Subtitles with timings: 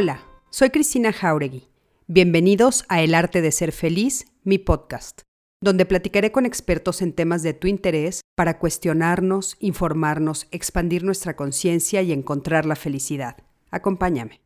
[0.00, 1.66] Hola, soy Cristina Jauregui.
[2.06, 5.22] Bienvenidos a El Arte de Ser Feliz, mi podcast,
[5.60, 12.00] donde platicaré con expertos en temas de tu interés para cuestionarnos, informarnos, expandir nuestra conciencia
[12.02, 13.38] y encontrar la felicidad.
[13.72, 14.40] Acompáñame.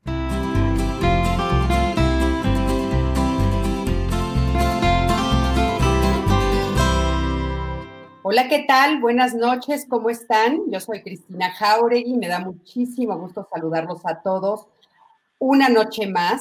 [8.22, 9.02] Hola, ¿qué tal?
[9.02, 10.62] Buenas noches, ¿cómo están?
[10.70, 14.71] Yo soy Cristina Jauregui, me da muchísimo gusto saludarlos a todos
[15.44, 16.40] una noche más.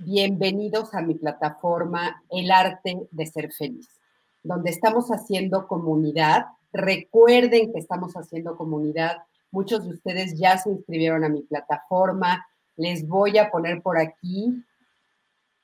[0.00, 3.88] Bienvenidos a mi plataforma El Arte de Ser Feliz,
[4.42, 6.46] donde estamos haciendo comunidad.
[6.72, 9.18] Recuerden que estamos haciendo comunidad.
[9.52, 12.44] Muchos de ustedes ya se inscribieron a mi plataforma.
[12.74, 14.64] Les voy a poner por aquí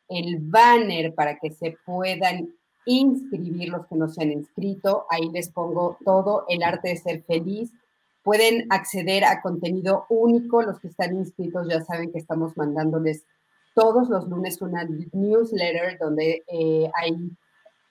[0.09, 5.07] el banner para que se puedan inscribir los que no se han inscrito.
[5.11, 7.73] Ahí les pongo todo el arte de ser feliz
[8.27, 10.61] Pueden acceder a contenido único.
[10.61, 13.25] Los que están inscritos ya saben que estamos mandándoles
[13.73, 17.31] todos los lunes una newsletter donde eh, hay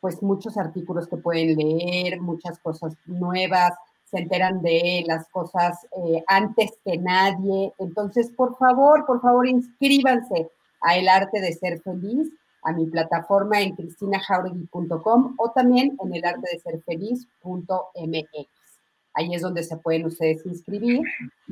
[0.02, 6.22] pues muchos artículos que pueden leer, muchas cosas nuevas, se enteran de las cosas eh,
[6.28, 7.72] antes que nadie.
[7.78, 10.50] Entonces, por favor, por favor, inscríbanse
[10.82, 12.30] a El Arte de Ser Feliz,
[12.64, 18.50] a mi plataforma en cristinajauregui.com o también en el arte de ser feliz.mx.
[19.16, 21.02] Ahí es donde se pueden ustedes inscribir.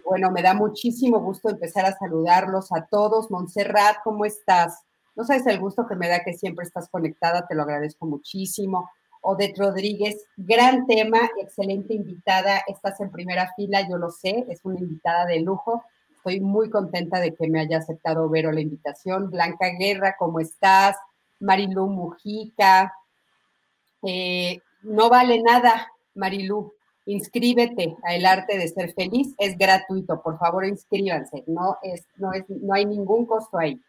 [0.06, 3.32] Bueno, me da muchísimo gusto empezar a saludarlos a todos.
[3.32, 4.84] Montserrat, ¿cómo estás?
[5.16, 8.90] No sabes el gusto que me da que siempre estás conectada, te lo agradezco muchísimo.
[9.22, 14.80] Odette Rodríguez, gran tema, excelente invitada, estás en primera fila, yo lo sé, es una
[14.80, 15.84] invitada de lujo.
[16.18, 19.30] Estoy muy contenta de que me haya aceptado Vero la invitación.
[19.30, 20.98] Blanca Guerra, ¿cómo estás?
[21.40, 22.94] Marilu Mujica.
[24.02, 26.74] Eh, no vale nada, Marilu,
[27.06, 32.34] inscríbete a El Arte de Ser Feliz, es gratuito, por favor inscríbanse, no, es, no,
[32.34, 33.80] es, no hay ningún costo ahí.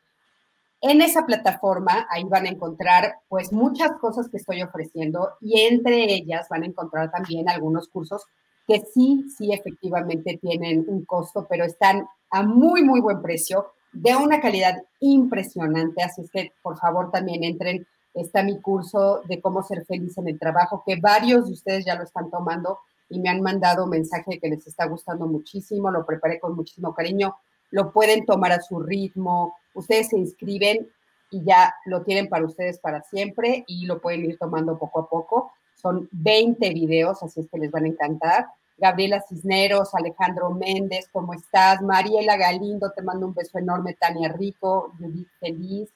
[0.81, 6.13] En esa plataforma, ahí van a encontrar pues muchas cosas que estoy ofreciendo y entre
[6.13, 8.25] ellas van a encontrar también algunos cursos
[8.67, 14.17] que sí, sí efectivamente tienen un costo, pero están a muy, muy buen precio, de
[14.17, 19.63] una calidad impresionante, así es que por favor también entren, está mi curso de cómo
[19.63, 22.79] ser feliz en el trabajo, que varios de ustedes ya lo están tomando,
[23.15, 27.37] y me han mandado mensaje que les está gustando muchísimo, lo preparé con muchísimo cariño,
[27.71, 30.91] lo pueden tomar a su ritmo, ustedes se inscriben
[31.31, 35.09] y ya lo tienen para ustedes para siempre y lo pueden ir tomando poco a
[35.09, 35.53] poco.
[35.77, 38.47] Son 20 videos, así es que les van a encantar.
[38.79, 41.83] Gabriela Cisneros, Alejandro Méndez, ¿cómo estás?
[41.83, 43.95] Mariela Galindo, te mando un beso enorme.
[43.95, 45.89] Tania Rico, Judith Feliz,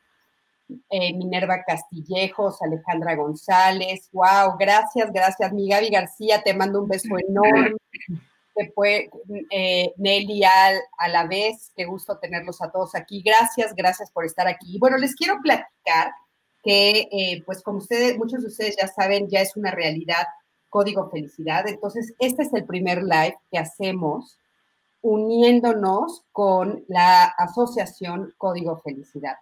[0.91, 7.17] eh, Minerva Castillejos, Alejandra González, wow, gracias, gracias, mi Gaby García, te mando un beso
[7.19, 7.77] enorme.
[8.55, 9.09] Después,
[9.51, 13.23] eh, Nelly Al, a la vez, qué gusto tenerlos a todos aquí.
[13.23, 14.79] Gracias, gracias por estar aquí.
[14.81, 16.13] Bueno, les quiero platicar
[16.65, 20.27] que, eh, pues como ustedes, muchos de ustedes ya saben, ya es una realidad
[20.69, 21.69] Código Felicidad.
[21.69, 24.39] Entonces, este es el primer live que hacemos
[25.03, 29.37] uniéndonos con la asociación Código Felicidad.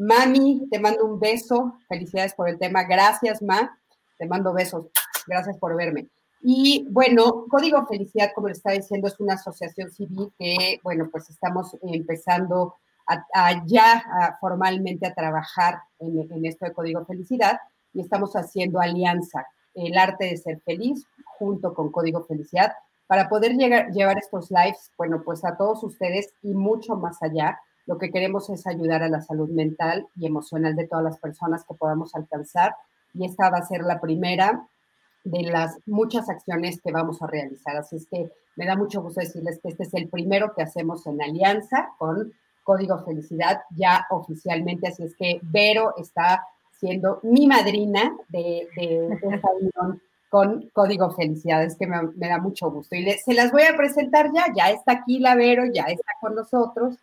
[0.00, 1.74] Mami, te mando un beso.
[1.86, 2.84] Felicidades por el tema.
[2.84, 3.78] Gracias, Ma.
[4.16, 4.86] Te mando besos.
[5.26, 6.08] Gracias por verme.
[6.40, 11.28] Y bueno, Código Felicidad, como le estaba diciendo, es una asociación civil que, bueno, pues
[11.28, 17.58] estamos empezando a, ya formalmente a trabajar en, esto de Código Felicidad
[17.92, 21.04] y estamos haciendo alianza, el arte de ser feliz,
[21.38, 22.72] junto con Código Felicidad,
[23.06, 27.58] para poder llegar, llevar estos lives, bueno, pues a todos ustedes y mucho más allá
[27.90, 31.64] lo que queremos es ayudar a la salud mental y emocional de todas las personas
[31.64, 32.76] que podamos alcanzar
[33.12, 34.64] y esta va a ser la primera
[35.24, 37.76] de las muchas acciones que vamos a realizar.
[37.76, 41.04] Así es que me da mucho gusto decirles que este es el primero que hacemos
[41.08, 44.86] en alianza con Código Felicidad ya oficialmente.
[44.86, 51.64] Así es que Vero está siendo mi madrina de, esta unión con Código Felicidad.
[51.64, 52.94] Es que me, da mucho gusto.
[52.94, 54.44] Y se las voy a presentar ya.
[54.54, 56.94] Ya está aquí la Vero, ya está con nosotros.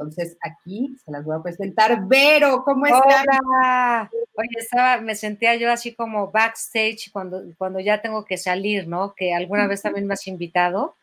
[0.00, 2.06] Entonces, aquí se las voy a presentar.
[2.06, 3.22] Vero, ¿cómo estás?
[3.44, 4.10] Hola.
[4.34, 9.14] Oye, estaba, me sentía yo así como backstage cuando, cuando ya tengo que salir, ¿no?
[9.14, 10.96] Que alguna vez también me has invitado,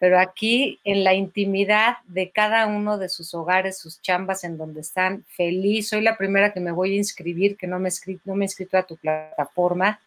[0.00, 4.80] pero aquí en la intimidad de cada uno de sus hogares, sus chambas en donde
[4.80, 5.88] están, feliz.
[5.88, 7.90] Soy la primera que me voy a inscribir, que no me,
[8.24, 10.00] no me he inscrito a tu plataforma,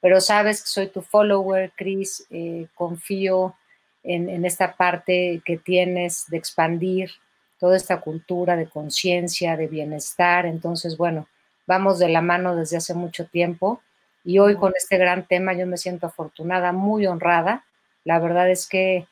[0.00, 3.56] pero sabes que soy tu follower, Chris, eh, confío
[4.04, 7.10] en, en esta parte que tienes de expandir
[7.58, 10.46] toda esta cultura de conciencia, de bienestar.
[10.46, 11.28] Entonces, bueno,
[11.66, 13.80] vamos de la mano desde hace mucho tiempo
[14.24, 17.64] y hoy con este gran tema yo me siento afortunada, muy honrada.
[18.04, 19.06] La verdad es que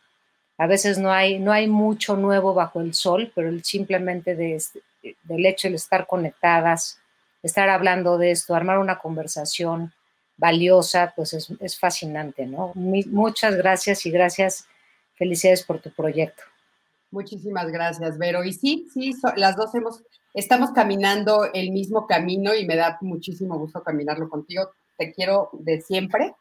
[0.58, 4.54] A veces no hay, no hay mucho nuevo bajo el sol, pero el simplemente de,
[4.56, 4.82] este,
[5.24, 7.00] del hecho de estar conectadas,
[7.42, 9.92] estar hablando de esto, armar una conversación
[10.36, 12.72] valiosa, pues es, es fascinante, ¿no?
[12.74, 14.66] muchas gracias y gracias,
[15.16, 16.44] felicidades por tu proyecto.
[17.12, 18.42] Muchísimas gracias, Vero.
[18.42, 23.58] Y sí, sí, las dos hemos, estamos caminando el mismo camino y me da muchísimo
[23.58, 24.70] gusto caminarlo contigo.
[24.96, 26.34] Te quiero de siempre.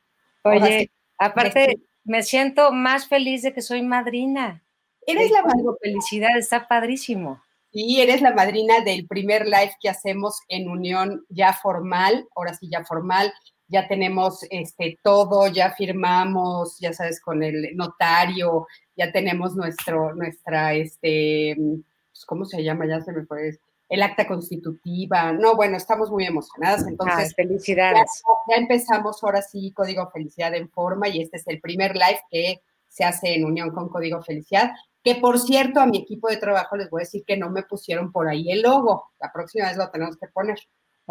[0.44, 0.90] Oye,
[1.20, 4.64] aparte, me siento más feliz de que soy madrina.
[5.06, 5.72] Eres la madrina.
[5.82, 7.42] Felicidad, está padrísimo.
[7.74, 12.70] Sí, eres la madrina del primer live que hacemos en unión ya formal, ahora sí
[12.70, 13.34] ya formal,
[13.72, 20.74] ya tenemos este todo, ya firmamos, ya sabes, con el notario, ya tenemos nuestro, nuestra,
[20.74, 22.86] este, pues, ¿cómo se llama?
[22.86, 23.58] Ya se me fue,
[23.88, 25.32] el acta constitutiva.
[25.34, 26.86] No, bueno, estamos muy emocionadas.
[26.88, 28.24] Entonces, felicidades.
[28.50, 32.62] Ya, empezamos ahora sí Código Felicidad en forma y este es el primer live que
[32.88, 34.72] se hace en unión con Código Felicidad.
[35.04, 37.64] Que por cierto, a mi equipo de trabajo les voy a decir que no me
[37.64, 39.12] pusieron por ahí el logo.
[39.20, 40.60] La próxima vez lo tenemos que poner.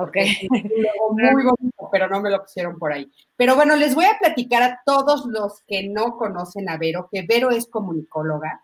[0.00, 0.17] Ok.
[1.11, 3.12] Muy bonito, pero no me lo pusieron por ahí.
[3.37, 7.23] Pero bueno, les voy a platicar a todos los que no conocen a Vero, que
[7.23, 8.62] Vero es comunicóloga,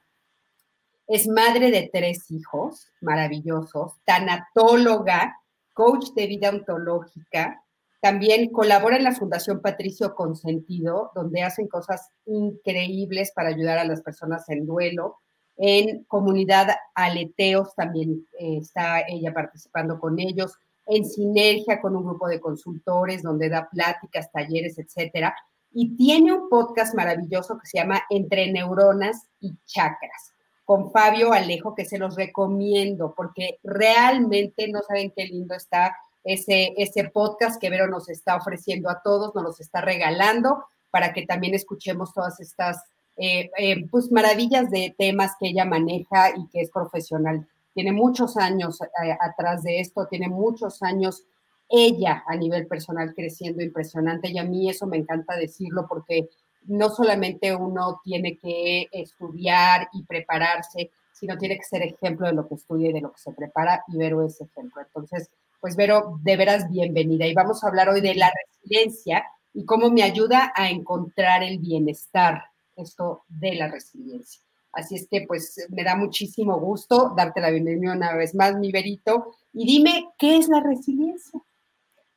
[1.07, 5.37] es madre de tres hijos maravillosos, tanatóloga,
[5.75, 7.63] coach de vida ontológica,
[8.01, 14.01] también colabora en la Fundación Patricio Consentido, donde hacen cosas increíbles para ayudar a las
[14.01, 15.19] personas en duelo.
[15.59, 22.29] En comunidad Aleteos también eh, está ella participando con ellos en sinergia con un grupo
[22.29, 25.35] de consultores donde da pláticas, talleres, etcétera.
[25.73, 30.33] Y tiene un podcast maravilloso que se llama Entre Neuronas y Chakras
[30.67, 36.75] con Fabio Alejo, que se los recomiendo porque realmente no saben qué lindo está ese,
[36.77, 41.25] ese podcast que Vero nos está ofreciendo a todos, nos los está regalando para que
[41.25, 42.83] también escuchemos todas estas
[43.17, 47.47] eh, eh, pues maravillas de temas que ella maneja y que es profesional
[47.77, 51.25] tiene muchos años eh, atrás de esto, tiene muchos años
[51.69, 56.31] ella a nivel personal creciendo impresionante y a mí eso me encanta decirlo porque
[56.63, 62.49] no solamente uno tiene que estudiar y prepararse, sino tiene que ser ejemplo de lo
[62.49, 64.81] que estudia y de lo que se prepara y Vero es ejemplo.
[64.81, 65.29] Entonces,
[65.61, 69.23] pues Vero, de veras bienvenida y vamos a hablar hoy de la resiliencia
[69.53, 72.43] y cómo me ayuda a encontrar el bienestar,
[72.75, 74.46] esto de la resiliencia.
[74.77, 78.71] Así es que pues me da muchísimo gusto darte la bienvenida una vez más, mi
[78.71, 79.35] Verito.
[79.55, 81.41] Y dime, ¿qué es la resiliencia?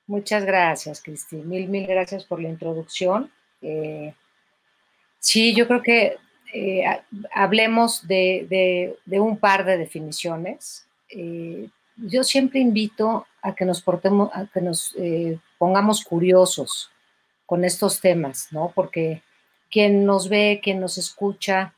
[0.07, 1.37] Muchas gracias, Cristi.
[1.37, 3.31] Mil, mil gracias por la introducción.
[3.61, 4.13] Eh,
[5.19, 6.17] sí, yo creo que
[6.53, 6.83] eh,
[7.33, 10.85] hablemos de, un par de definiciones.
[11.07, 14.97] Eh, yo siempre invito a que nos portemos, a que nos
[15.57, 16.91] pongamos curiosos
[17.45, 18.73] con estos temas, ¿no?
[18.75, 19.23] Porque
[19.71, 21.73] quien nos ve, quien nos escucha,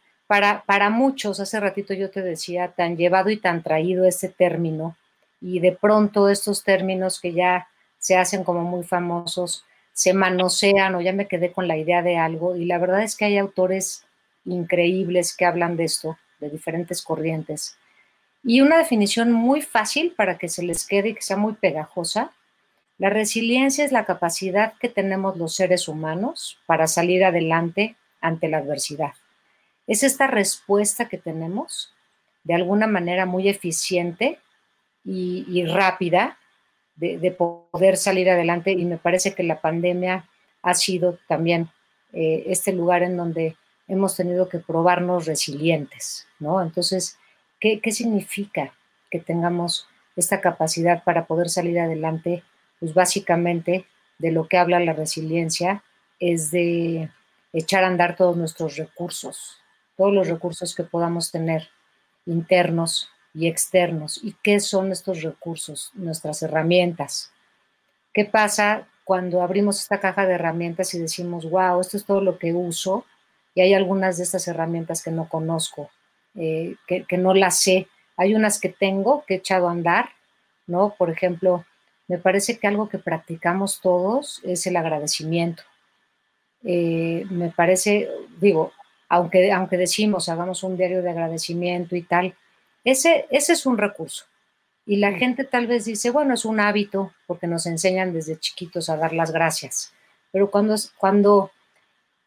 [0.66, 4.96] para, muchos, hace ratito yo te decía, tan llevado y tan traído ese término,
[5.42, 7.68] y de pronto estos términos que ya
[8.00, 12.16] se hacen como muy famosos, se manosean o ya me quedé con la idea de
[12.16, 14.06] algo, y la verdad es que hay autores
[14.46, 17.76] increíbles que hablan de esto, de diferentes corrientes.
[18.42, 22.32] Y una definición muy fácil para que se les quede y que sea muy pegajosa.
[22.98, 28.60] La resiliencia es la capacidad que tenemos los seres humanos para salir adelante ante la
[28.60, 29.12] adversidad.
[29.88, 31.94] Es esta respuesta que tenemos
[32.44, 34.40] de alguna manera muy eficiente
[35.04, 36.38] y, rápida
[36.96, 40.30] de, poder salir adelante y me parece que la pandemia
[40.62, 41.70] ha sido también
[42.14, 43.56] eh, este lugar en donde
[43.88, 46.62] hemos tenido que probarnos resilientes, ¿no?
[46.62, 47.18] Entonces,
[47.60, 48.74] ¿qué, ¿qué, significa
[49.10, 52.44] que tengamos esta capacidad para poder salir adelante?
[52.80, 53.86] Pues básicamente
[54.20, 55.84] de lo que habla la resiliencia
[56.20, 57.10] es de
[57.54, 59.61] echar a andar todos nuestros recursos,
[60.02, 61.70] todos los recursos que podamos tener,
[62.26, 64.20] internos y externos.
[64.24, 65.92] ¿Y qué son estos recursos?
[65.94, 67.32] Nuestras herramientas.
[68.12, 72.40] ¿Qué pasa cuando abrimos esta caja de herramientas y decimos, wow, esto es todo lo
[72.40, 73.06] que uso?
[73.54, 75.92] Y hay algunas de estas herramientas que no conozco,
[76.34, 77.88] eh, que, no las sé.
[78.18, 80.10] Hay unas que tengo que he echado a andar,
[80.66, 80.96] ¿no?
[80.98, 81.64] Por ejemplo,
[82.08, 85.62] me parece que algo que practicamos todos es el agradecimiento.
[86.64, 88.72] Eh, me parece, digo,
[89.12, 92.34] aunque, aunque decimos, hagamos un diario de agradecimiento y tal,
[92.86, 94.24] ese, ese es un recurso.
[94.86, 98.90] Y la gente tal vez dice, bueno, es un hábito porque nos enseñan desde chiquitos
[98.90, 99.92] a dar las gracias.
[100.32, 101.52] Pero cuando, cuando,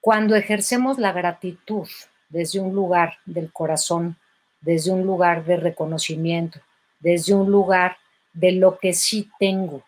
[0.02, 1.88] cuando ejercemos la gratitud
[2.28, 4.18] desde un lugar del corazón,
[4.60, 6.60] desde un lugar de reconocimiento,
[7.00, 7.96] desde un lugar
[8.34, 9.82] de lo que sí tengo,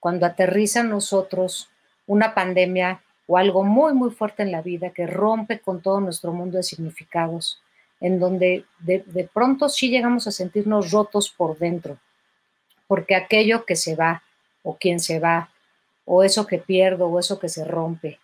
[0.00, 1.68] cuando aterriza en nosotros
[2.06, 6.32] una pandemia o algo muy, muy fuerte en la vida que rompe con todo nuestro
[6.32, 7.62] mundo de significados
[8.00, 11.98] en donde de, de pronto sí llegamos a sentirnos rotos por dentro,
[12.86, 14.22] porque aquello que se va,
[14.62, 15.50] o quien se va,
[16.04, 18.18] o eso que pierdo, o eso que se rompe,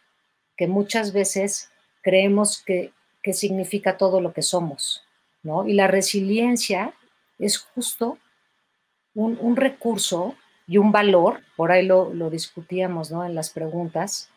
[0.56, 1.70] que muchas veces
[2.02, 2.92] creemos que,
[3.22, 5.02] que significa todo lo que somos,
[5.42, 5.66] ¿no?
[5.66, 6.94] Y la resiliencia
[7.38, 8.18] es justo
[9.14, 10.34] un, un recurso
[10.66, 13.24] y un valor, por ahí lo, lo discutíamos, ¿no?
[13.24, 14.30] En las preguntas,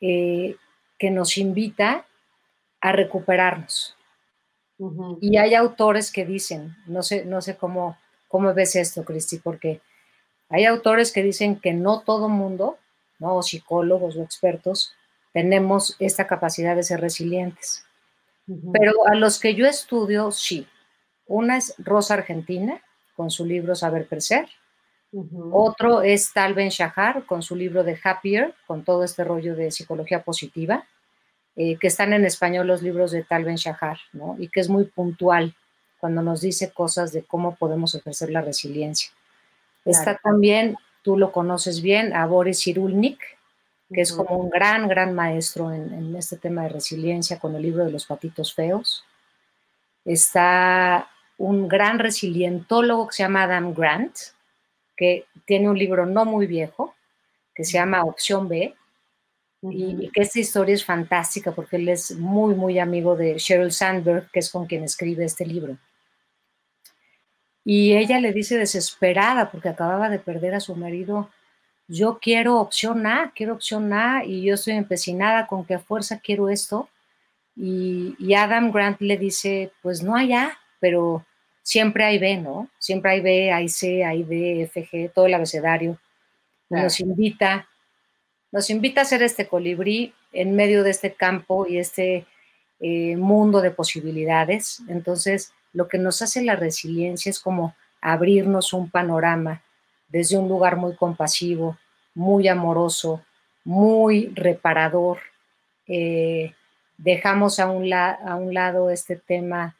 [0.00, 0.56] eh,
[0.98, 2.06] que nos invita
[2.80, 3.96] a recuperarnos.
[5.20, 9.82] Y hay autores que dicen, no sé, no sé cómo, cómo ves esto, Cristi, porque
[10.48, 12.78] hay autores que dicen que no todo mundo,
[13.18, 13.42] ¿no?
[13.42, 14.94] psicólogos o expertos,
[15.32, 17.84] tenemos esta capacidad de ser resilientes.
[18.72, 20.66] Pero a los que yo estudio, sí.
[21.26, 22.82] Una es Rosa Argentina,
[23.14, 24.48] con su libro Saber Crecer.
[25.52, 29.70] Otro es Tal Ben Shahar, con su libro de Happier, con todo este rollo de
[29.70, 30.86] psicología positiva,
[31.56, 34.36] eh, que están en español los libros de Tal Ben Shahar, ¿no?
[34.38, 35.54] Y que es muy puntual
[35.98, 39.10] cuando nos dice cosas de cómo podemos ejercer la resiliencia.
[39.84, 43.18] Está también, tú lo conoces bien, a Boris Cyrulnik,
[43.92, 47.84] que es como un gran, gran maestro en, este tema de resiliencia con el libro
[47.84, 49.04] de los patitos feos.
[50.04, 54.16] Está un gran resilientólogo que se llama Adam Grant,
[55.00, 56.94] que tiene un libro no muy viejo,
[57.54, 58.74] que se llama Opción B,
[59.62, 64.30] y, que esta historia es fantástica porque él es muy, muy amigo de Sheryl Sandberg,
[64.30, 65.78] que es con quien escribe este libro.
[67.64, 71.30] Y ella le dice desesperada, porque acababa de perder a su marido,
[71.88, 76.20] yo quiero opción A, quiero opción A y yo estoy empecinada con que a fuerza
[76.20, 76.90] quiero esto.
[77.56, 81.24] Y, Adam Grant le dice, pues no hay A, pero
[81.62, 82.68] siempre hay B, ¿no?
[82.78, 85.98] Siempre hay B, hay C, hay D, F, G, todo el abecedario.
[86.68, 87.68] Nos invita,
[88.52, 92.26] nos invita a hacer este colibrí en medio de este campo y este
[92.80, 94.82] eh, mundo de posibilidades.
[94.88, 99.62] Entonces, lo que nos hace la resiliencia es como abrirnos un panorama
[100.08, 101.76] desde un lugar muy compasivo,
[102.14, 103.22] muy amoroso,
[103.64, 105.18] muy reparador.
[105.86, 106.54] Eh,
[106.98, 109.76] dejamos a un, a un, lado este tema.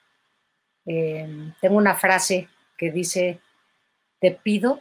[0.87, 3.41] Eh, tengo una frase que dice,
[4.21, 4.81] te pido,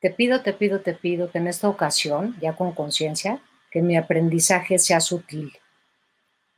[0.00, 3.96] te pido, te pido, te pido que en esta ocasión, ya con conciencia, que mi
[3.96, 5.52] aprendizaje sea sutil.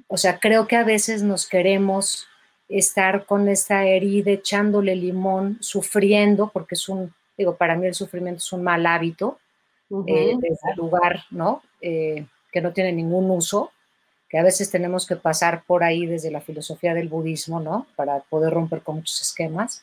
[0.07, 2.27] O sea, creo que a veces nos queremos
[2.69, 8.39] estar con esta herida echándole limón, sufriendo, porque es un, digo, para mí el sufrimiento
[8.39, 9.39] es un mal hábito,
[10.07, 11.63] eh, desde el lugar, ¿no?
[11.81, 13.73] Eh, que no tiene ningún uso,
[14.29, 17.87] que a veces tenemos que pasar por ahí desde la filosofía del budismo, ¿no?
[17.97, 19.83] Para poder romper con muchos esquemas.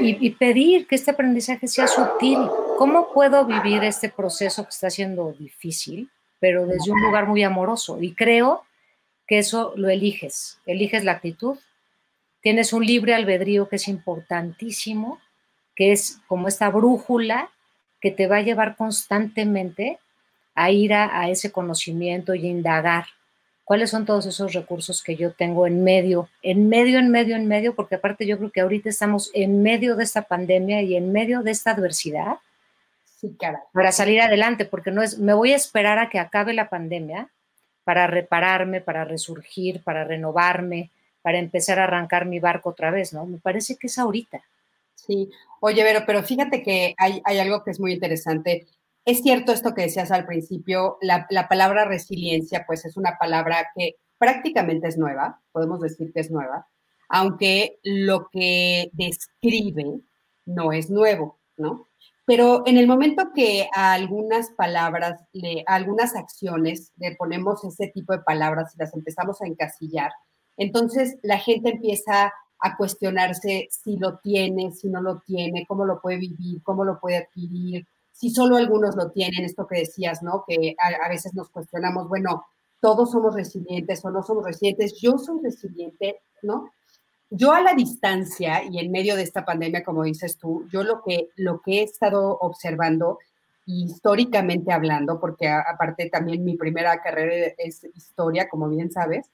[0.00, 2.38] Y, pedir que este aprendizaje sea sutil.
[2.78, 6.10] ¿Cómo puedo vivir este proceso que está siendo difícil,
[6.40, 7.98] pero desde un lugar muy amoroso?
[8.02, 8.64] Y creo
[9.26, 11.58] que eso lo eliges, eliges la actitud.
[12.40, 15.20] Tienes un libre albedrío que es importantísimo,
[15.74, 17.50] que es como esta brújula
[18.00, 19.98] que te va a llevar constantemente
[20.56, 23.04] a ir a, ese conocimiento y indagar
[23.64, 27.46] cuáles son todos esos recursos que yo tengo en medio, en medio, en medio, en
[27.46, 31.12] medio, porque aparte yo creo que ahorita estamos en medio de esta pandemia y en
[31.12, 32.38] medio de esta adversidad.
[33.20, 33.36] Sí,
[33.72, 37.28] Para salir adelante, porque no es, me voy a esperar a que acabe la pandemia
[37.84, 40.90] para repararme, para resurgir, para renovarme,
[41.22, 43.26] para empezar a arrancar mi barco otra vez, ¿no?
[43.26, 44.42] Me parece que es ahorita.
[44.94, 48.66] Sí, oye, pero, pero fíjate que hay, algo que es muy interesante.
[49.06, 53.68] Es cierto esto que decías al principio, la, la, palabra resiliencia, pues es una palabra
[53.72, 56.66] que prácticamente es nueva, podemos decir que es nueva,
[57.08, 60.00] aunque lo que describe
[60.44, 61.86] no es nuevo, ¿no?
[62.24, 65.20] Pero en el momento que a algunas palabras,
[65.68, 70.10] a algunas acciones le ponemos ese tipo de palabras y las empezamos a encasillar,
[70.56, 76.00] entonces la gente empieza a cuestionarse si lo tiene, si no lo tiene, cómo lo
[76.00, 77.86] puede vivir, cómo lo puede adquirir,
[78.16, 80.44] si solo algunos lo tienen, esto que decías, ¿no?
[80.46, 82.46] Que a, a veces nos cuestionamos, bueno,
[82.80, 86.70] todos somos resilientes o no somos resilientes, yo soy resiliente, ¿no?
[87.30, 91.02] yo a la distancia y en medio de esta pandemia, como dices tú, yo lo
[91.02, 93.18] que, lo que he estado observando,
[93.66, 99.26] históricamente hablando, porque aparte también mi primera carrera es historia, como bien sabes,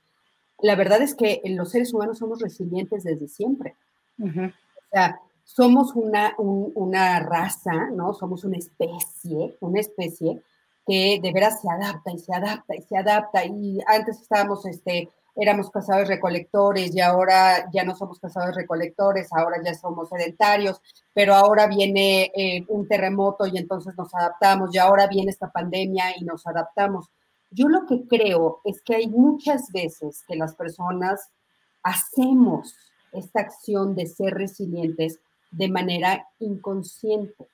[0.62, 3.74] la verdad es que los seres humanos somos resilientes desde siempre.
[4.18, 4.52] O
[4.90, 8.14] sea, somos una, una raza, ¿no?
[8.14, 10.42] Somos una especie, una especie
[10.86, 13.44] que de veras se adapta y se adapta y se adapta.
[13.44, 19.58] Y antes estábamos, este, éramos cazadores recolectores y ahora ya no somos cazadores recolectores, ahora
[19.64, 20.80] ya somos sedentarios,
[21.14, 26.16] pero ahora viene eh, un terremoto y entonces nos adaptamos y ahora viene esta pandemia
[26.16, 27.10] y nos adaptamos.
[27.50, 31.28] Yo lo que creo es que hay muchas veces que las personas
[31.82, 32.74] hacemos
[33.12, 35.20] esta acción de ser resilientes
[35.52, 37.46] de manera inconsciente.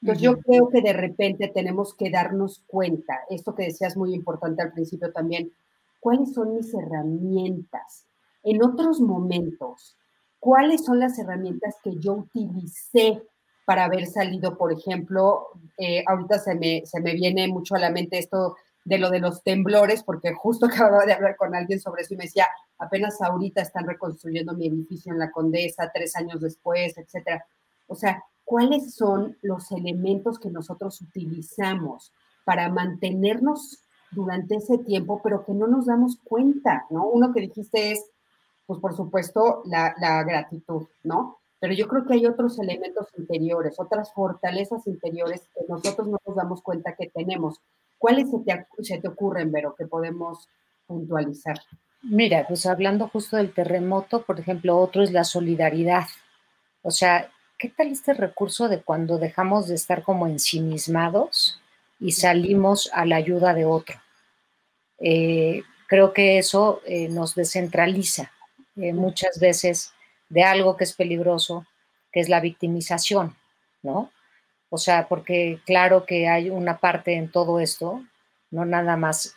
[0.00, 4.60] Entonces yo creo que de repente tenemos que darnos cuenta, esto que decías muy importante
[4.60, 5.52] al principio también,
[6.00, 8.06] cuáles son mis herramientas.
[8.42, 9.96] En otros momentos,
[10.40, 13.22] cuáles son las herramientas que yo utilicé
[13.64, 15.46] para haber salido, por ejemplo,
[15.78, 19.20] eh, ahorita se me, se me viene mucho a la mente esto de lo de
[19.20, 22.48] los temblores, porque justo acababa de hablar con alguien sobre eso y me decía,
[22.78, 27.44] apenas ahorita están reconstruyendo mi edificio en la Condesa, tres años después, etcétera.
[27.86, 32.12] O sea, ¿cuáles son los elementos que nosotros utilizamos
[32.44, 37.06] para mantenernos durante ese tiempo, pero que no nos damos cuenta, ¿no?
[37.06, 38.04] Uno que dijiste es,
[38.66, 41.38] pues por supuesto, la, la gratitud, ¿no?
[41.60, 46.36] Pero yo creo que hay otros elementos interiores, otras fortalezas interiores que nosotros no nos
[46.36, 47.60] damos cuenta que tenemos.
[48.02, 50.48] ¿Cuáles se te, se te ocurren, Vero, que podemos
[50.88, 51.54] puntualizar?
[52.02, 56.06] Mira, pues hablando justo del terremoto, por ejemplo, otro es la solidaridad.
[56.82, 61.60] O sea, ¿qué tal este recurso de cuando dejamos de estar como ensimismados
[62.00, 64.00] y salimos a la ayuda de otro?
[64.98, 68.32] Eh, creo que eso eh, nos descentraliza
[68.74, 69.92] eh, muchas veces
[70.28, 71.68] de algo que es peligroso,
[72.10, 73.36] que es la victimización,
[73.84, 74.10] ¿no?
[74.74, 78.02] O sea, porque claro que hay una parte en todo esto,
[78.50, 79.36] no nada más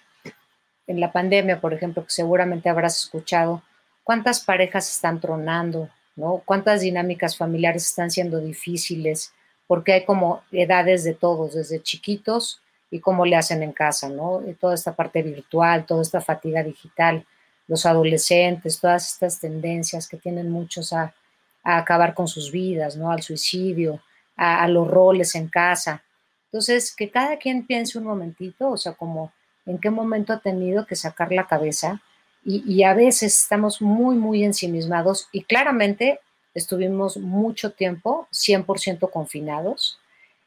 [0.87, 3.61] en la pandemia, por ejemplo, que seguramente habrás escuchado,
[4.05, 6.41] cuántas parejas están tronando, ¿no?
[6.45, 9.33] Cuántas dinámicas familiares están siendo difíciles,
[9.67, 14.41] porque hay como edades de todos, desde chiquitos y cómo le hacen en casa, ¿no?
[14.47, 17.25] Y toda esta parte virtual, toda esta fatiga digital,
[17.67, 21.13] los adolescentes, todas estas tendencias que tienen muchos a,
[21.61, 23.11] acabar con sus vidas, ¿no?
[23.11, 23.99] Al suicidio,
[24.35, 26.03] a, los roles en casa.
[26.45, 29.31] Entonces, que cada quien piense un momentito, o sea, como
[29.65, 32.01] en qué momento ha tenido que sacar la cabeza
[32.43, 36.19] y, a veces estamos muy, muy ensimismados y claramente
[36.53, 39.99] estuvimos mucho tiempo 100% confinados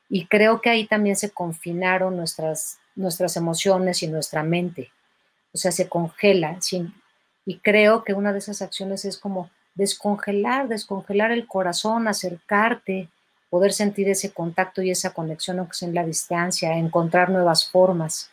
[0.09, 4.93] y creo que ahí también se confinaron nuestras, nuestras emociones y nuestra mente.
[5.53, 6.59] O sea, se congela.
[7.45, 13.09] Y creo que una de esas acciones es como descongelar, descongelar el corazón, acercarte,
[13.51, 18.31] poder sentir ese contacto y esa conexión, aunque sea en la distancia, encontrar nuevas formas.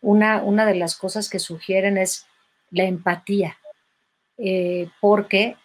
[0.00, 2.26] Una, una de las cosas que sugieren es
[2.70, 3.56] la empatía,
[4.38, 5.56] eh, porque,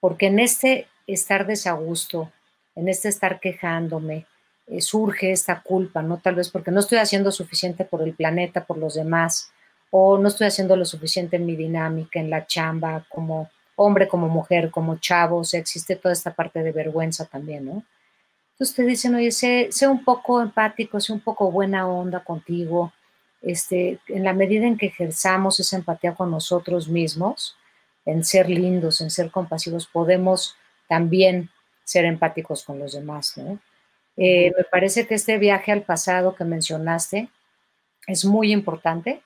[0.00, 2.32] porque en este estar desagusto,
[2.74, 4.26] en este estar quejándome,
[4.66, 6.18] eh, surge esta culpa, ¿no?
[6.18, 9.52] Tal vez porque no estoy haciendo suficiente por el planeta, por los demás,
[9.90, 14.28] o no estoy haciendo lo suficiente en mi dinámica, en la chamba, como hombre, como
[14.28, 17.84] mujer, como chavo, o sea, existe toda esta parte de vergüenza también, ¿no?
[18.54, 22.92] Entonces te dicen, oye, sé, sé un poco empático, sé un poco buena onda contigo,
[23.42, 27.56] este, en la medida en que ejerzamos esa empatía con nosotros mismos,
[28.04, 30.56] en ser lindos, en ser compasivos, podemos
[30.88, 31.50] también
[31.82, 33.58] ser empáticos con los demás, ¿no?
[34.16, 37.28] Eh, me parece que este viaje al pasado que mencionaste
[38.06, 39.22] es muy importante.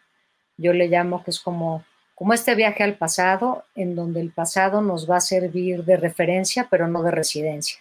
[0.57, 4.81] Yo le llamo que es como, como este viaje al pasado, en donde el pasado
[4.81, 7.79] nos va a servir de referencia, pero no de residencia.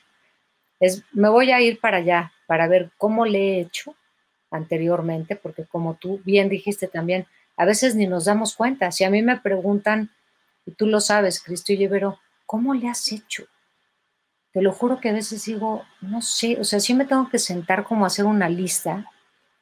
[0.80, 3.96] Es, me voy a ir para allá para ver cómo le he hecho,
[4.52, 8.92] anteriormente, porque como tú bien dijiste también, a veces ni nos damos cuenta.
[8.92, 10.12] Si a mí me preguntan,
[10.66, 13.46] y tú lo sabes, Cristo y Ibero, ¿cómo le has hecho?
[14.52, 17.40] Te lo juro que a veces digo, no sé, o sea, sí me tengo que
[17.40, 19.10] sentar como a hacer una lista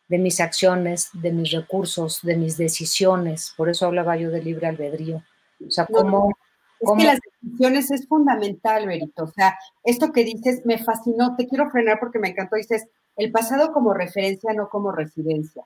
[0.08, 3.54] de mis acciones, de mis recursos, de mis decisiones.
[3.58, 5.24] Por eso hablaba yo de libre albedrío.
[5.66, 6.32] O sea, cómo...
[6.86, 9.24] Es que las decisiones es fundamental, Berito.
[9.24, 11.36] O sea, esto que dices me fascinó.
[11.36, 12.56] Te quiero frenar porque me encantó.
[12.56, 15.64] Dices, el pasado como referencia, no como residencia.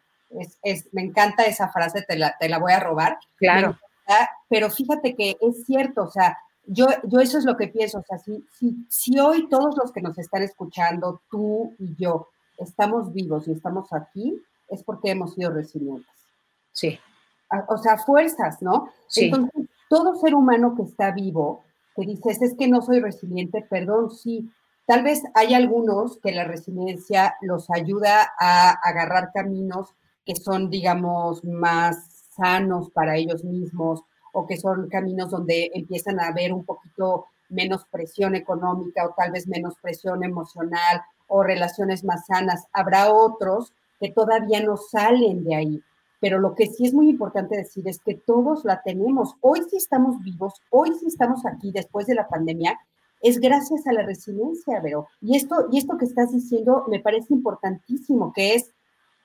[0.64, 3.18] Es, me encanta esa frase, te la, te la voy a robar.
[3.38, 3.78] Claro.
[4.48, 8.04] pero fíjate que es cierto, o sea, yo, yo eso es lo que pienso, o
[8.04, 12.28] sea, si, si, si hoy todos los que nos están escuchando, tú y yo,
[12.58, 16.14] estamos vivos y estamos aquí, es porque hemos sido resilientes.
[16.72, 17.00] Sí.
[17.68, 18.92] O sea, fuerzas, ¿no?
[19.08, 19.26] Sí.
[19.26, 21.64] Entonces, todo ser humano que está vivo,
[21.96, 24.50] que dices, es que no soy resiliente, perdón, sí,
[24.90, 29.94] Tal vez hay algunos que la resiliencia los ayuda a agarrar caminos
[30.26, 34.02] que son, digamos, más sanos para ellos mismos
[34.34, 39.32] o que son caminos donde empiezan a haber un poquito menos presión económica o tal
[39.32, 42.66] vez menos presión emocional o relaciones más sanas.
[42.74, 45.84] Habrá otros que todavía no salen de ahí.
[46.20, 49.36] Pero lo que sí es muy importante decir es que todos la tenemos.
[49.42, 52.78] Hoy sí estamos vivos, hoy sí estamos aquí después de la pandemia
[53.22, 55.08] es gracias a la resiliencia, Vero.
[55.22, 58.72] Y esto, y esto que estás diciendo me parece importantísimo, que es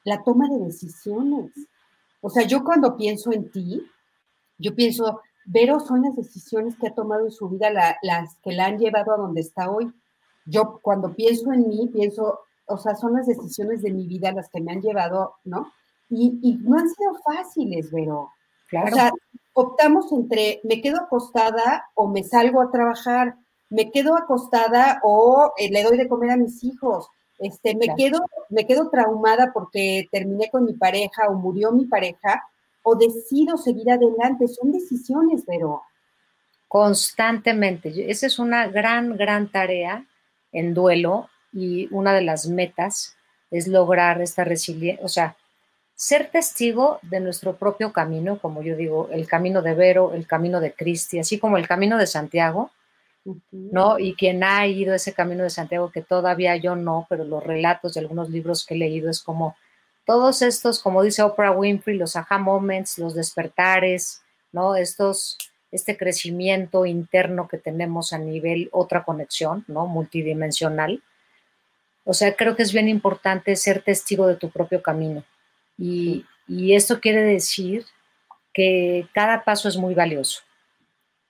[0.03, 1.53] la toma de decisiones.
[2.21, 3.83] O sea, yo cuando pienso en ti,
[4.59, 7.71] yo pienso, Vero son las decisiones que ha tomado en su vida
[8.03, 9.93] las que la han llevado a donde está hoy.
[10.47, 14.49] Yo cuando pienso en mí, pienso, o sea, son las decisiones de mi vida las
[14.49, 15.73] que me han llevado, ¿no?
[16.11, 18.31] Y, no han sido fáciles, Vero.
[18.69, 18.89] Claro.
[18.93, 19.13] O sea,
[19.55, 23.37] optamos entre me quedo acostada o me salgo a trabajar,
[23.71, 28.21] me quedo acostada o eh, le doy de comer a mis hijos, este, me, quedo,
[28.49, 32.43] me quedo traumada porque terminé con mi pareja o murió mi pareja,
[32.83, 34.49] o decido seguir adelante.
[34.49, 35.83] Son decisiones, pero...
[36.69, 38.11] Constantemente.
[38.11, 40.07] Esa es una gran, gran tarea
[40.53, 43.17] en duelo y una de las metas
[43.51, 45.37] es lograr esta resiliencia, o sea,
[45.95, 50.61] ser testigo de nuestro propio camino, como yo digo, el camino de Vero, el camino
[50.61, 52.71] de Cristi, así como el camino de Santiago,
[53.51, 53.99] ¿no?
[53.99, 57.95] Y quien ha ido ese camino de Santiago, que todavía yo no, pero los relatos
[57.95, 59.57] de algunos libros que he leído es como
[60.05, 64.77] todos estos, como dice Oprah Winfrey, los aha moments, los despertares, ¿no?
[64.77, 65.39] Estos,
[65.73, 69.87] este crecimiento interno que tenemos a nivel otra conexión, ¿no?
[69.87, 71.03] Multidimensional.
[72.05, 75.25] O sea, creo que es bien importante ser testigo de tu propio camino.
[75.77, 77.87] Y, esto quiere decir
[78.53, 80.43] que cada paso es muy valioso.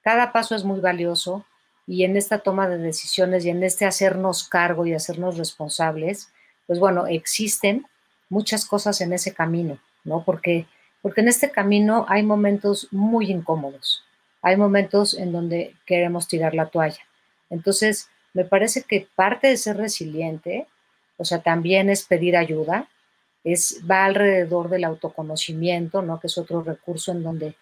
[0.02, 1.46] Cada paso es muy valioso
[1.86, 6.32] y en esta toma de decisiones y en este hacernos cargo y hacernos responsables,
[6.66, 7.86] pues bueno, existen
[8.28, 10.24] muchas cosas en ese camino, ¿no?
[10.24, 10.66] Porque,
[11.00, 14.02] porque en este camino hay momentos muy incómodos,
[14.42, 17.02] hay momentos en donde queremos tirar la toalla.
[17.50, 20.66] Entonces, me parece que parte de ser resiliente,
[21.16, 22.88] o sea, también es pedir ayuda,
[23.44, 26.18] es, va alrededor del autoconocimiento, ¿no?
[26.18, 27.56] Que es otro recurso en donde,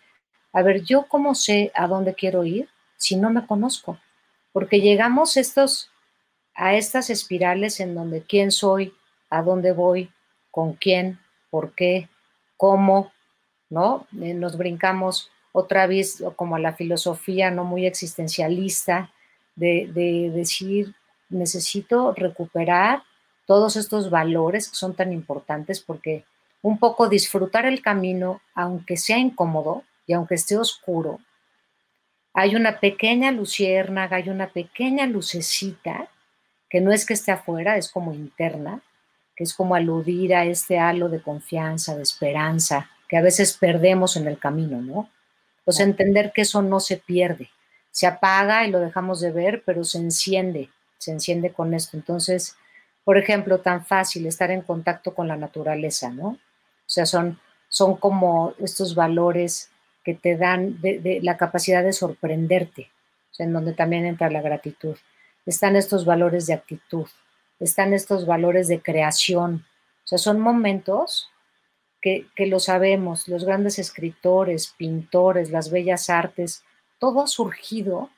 [0.53, 3.99] a ver, yo cómo sé a dónde quiero ir si no me conozco,
[4.53, 5.91] porque llegamos estos,
[6.55, 8.95] a estas espirales en donde quién soy,
[9.29, 10.11] a dónde voy,
[10.53, 11.19] con quién,
[11.51, 12.09] por qué,
[12.57, 13.13] cómo,
[13.69, 14.07] ¿no?
[14.21, 19.11] Eh, nos brincamos otra vez como a la filosofía no muy existencialista
[19.57, 20.95] de, de decir,
[21.29, 23.03] necesito recuperar
[23.47, 26.25] todos estos valores que son tan importantes porque
[26.63, 31.19] un poco disfrutar el camino, aunque sea incómodo y aunque esté oscuro,
[32.35, 36.09] hay una pequeña luciérnaga, hay una pequeña lucecita
[36.71, 38.81] que no es que esté afuera, es como interna,
[39.37, 44.17] que es como aludir a este halo de confianza, de esperanza, que a veces perdemos
[44.17, 45.11] en el camino, ¿no?
[45.65, 47.51] Pues entender que eso no se pierde,
[47.91, 51.99] se apaga y lo dejamos de ver, pero se enciende, se enciende con esto.
[51.99, 52.57] Entonces,
[53.05, 56.29] por ejemplo, tan fácil estar en contacto con la naturaleza, ¿no?
[56.29, 56.39] O
[56.87, 57.39] sea, son,
[57.69, 59.71] son como estos valores
[60.05, 62.91] que te dan la capacidad de sorprenderte,
[63.31, 64.97] o sea, en donde también entra la gratitud.
[65.47, 67.07] Están estos valores de actitud,
[67.59, 69.65] están estos valores de creación.
[70.05, 71.31] O sea, son momentos
[72.01, 76.65] que, lo sabemos, los grandes escritores, pintores, las bellas artes,
[76.99, 78.11] todo ha surgido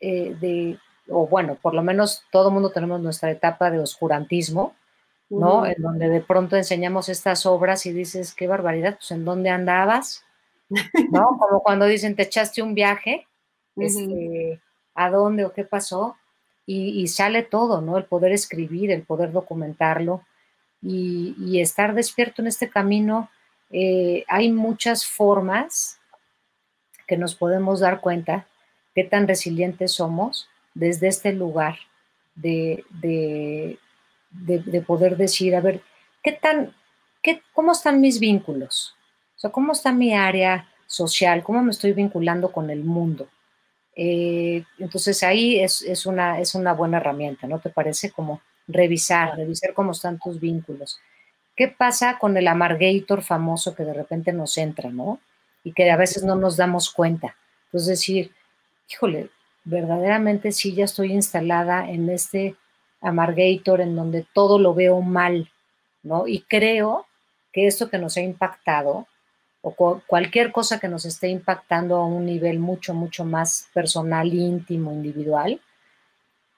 [0.00, 4.74] eh, de, o bueno, por lo menos todo el mundo tenemos nuestra etapa de oscurantismo,
[5.30, 5.64] ¿no?
[5.66, 10.24] En donde de pronto enseñamos estas obras y dices, qué barbaridad, pues en dónde andabas,
[10.68, 10.78] ¿no?
[11.38, 13.26] Como cuando dicen, te echaste un viaje,
[13.76, 14.60] este,
[14.94, 16.16] ¿a dónde o qué pasó?
[16.66, 17.98] y, sale todo, ¿no?
[17.98, 20.24] El poder escribir, el poder documentarlo
[20.80, 23.30] y, estar despierto en este camino.
[23.70, 25.98] Eh, hay muchas formas
[27.06, 28.46] que nos podemos dar cuenta
[28.94, 31.76] qué tan resilientes somos desde este lugar
[32.34, 32.84] de,
[34.30, 35.82] de, poder decir, a ver,
[36.22, 36.74] ¿qué tan,
[37.22, 38.94] qué, cómo están mis vínculos?
[39.36, 41.42] O sea, ¿cómo está mi área social?
[41.42, 43.28] ¿Cómo me estoy vinculando con el mundo?
[43.94, 48.10] Eh, entonces ahí es, una, es una buena herramienta, ¿no te parece?
[48.10, 50.98] Como revisar, revisar cómo están tus vínculos.
[51.54, 55.20] ¿Qué pasa con el amargator famoso que de repente nos entra, ¿no?
[55.64, 57.36] Y que a veces no nos damos cuenta.
[57.66, 58.32] Entonces decir,
[58.90, 59.30] híjole,
[59.64, 62.56] verdaderamente sí ya estoy instalada en este
[63.00, 65.50] amargator en donde todo lo veo mal,
[66.02, 66.26] ¿no?
[66.26, 67.06] Y creo
[67.52, 69.06] que esto que nos ha impactado
[69.60, 74.90] o cualquier cosa que nos esté impactando a un nivel mucho, mucho más personal, íntimo,
[74.92, 75.60] individual,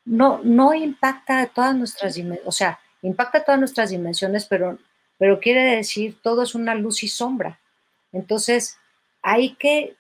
[0.06, 4.78] no, no impacta todas nuestras dimensiones, o sea, impacta todas nuestras dimensiones, pero,
[5.18, 7.58] pero quiere decir todo es una luz y sombra.
[8.12, 8.78] Entonces,
[9.22, 9.96] hay que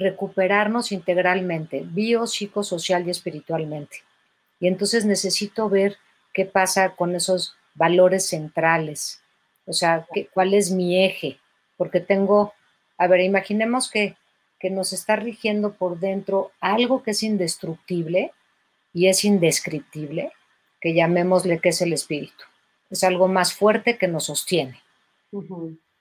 [0.00, 3.98] recuperarnos integralmente, bio, psicosocial y espiritualmente.
[4.58, 5.98] Y entonces necesito ver
[6.32, 9.20] qué pasa con esos valores centrales,
[9.66, 11.38] o sea, qué, cuál es mi eje,
[11.76, 12.52] porque tengo,
[12.98, 14.16] a ver, imaginemos que,
[14.70, 18.30] nos está rigiendo por dentro algo que es indestructible
[18.92, 20.32] y es indescriptible,
[20.82, 22.44] que llamémosle que es el espíritu.
[22.90, 24.82] Es algo más fuerte que nos sostiene.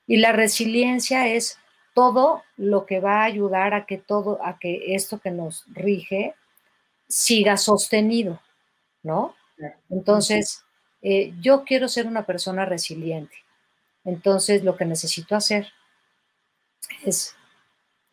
[0.08, 1.58] Y la resiliencia es
[2.00, 6.34] todo lo que va a ayudar a que todo, a que esto que nos rige
[7.10, 8.40] siga sostenido,
[9.04, 9.36] ¿no?
[9.90, 10.64] Entonces,
[11.02, 13.36] eh, yo quiero ser una persona resiliente.
[14.06, 15.68] Entonces, lo que necesito hacer
[17.04, 17.36] es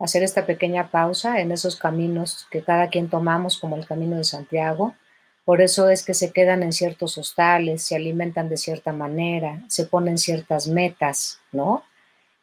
[0.01, 4.25] hacer esta pequeña pausa en esos caminos que cada quien tomamos, como el camino de
[4.25, 4.97] Santiago.
[5.45, 9.87] Por eso es que se quedan en ciertos hostales, se alimentan de cierta manera, se
[9.87, 11.85] ponen ciertas metas, ¿no?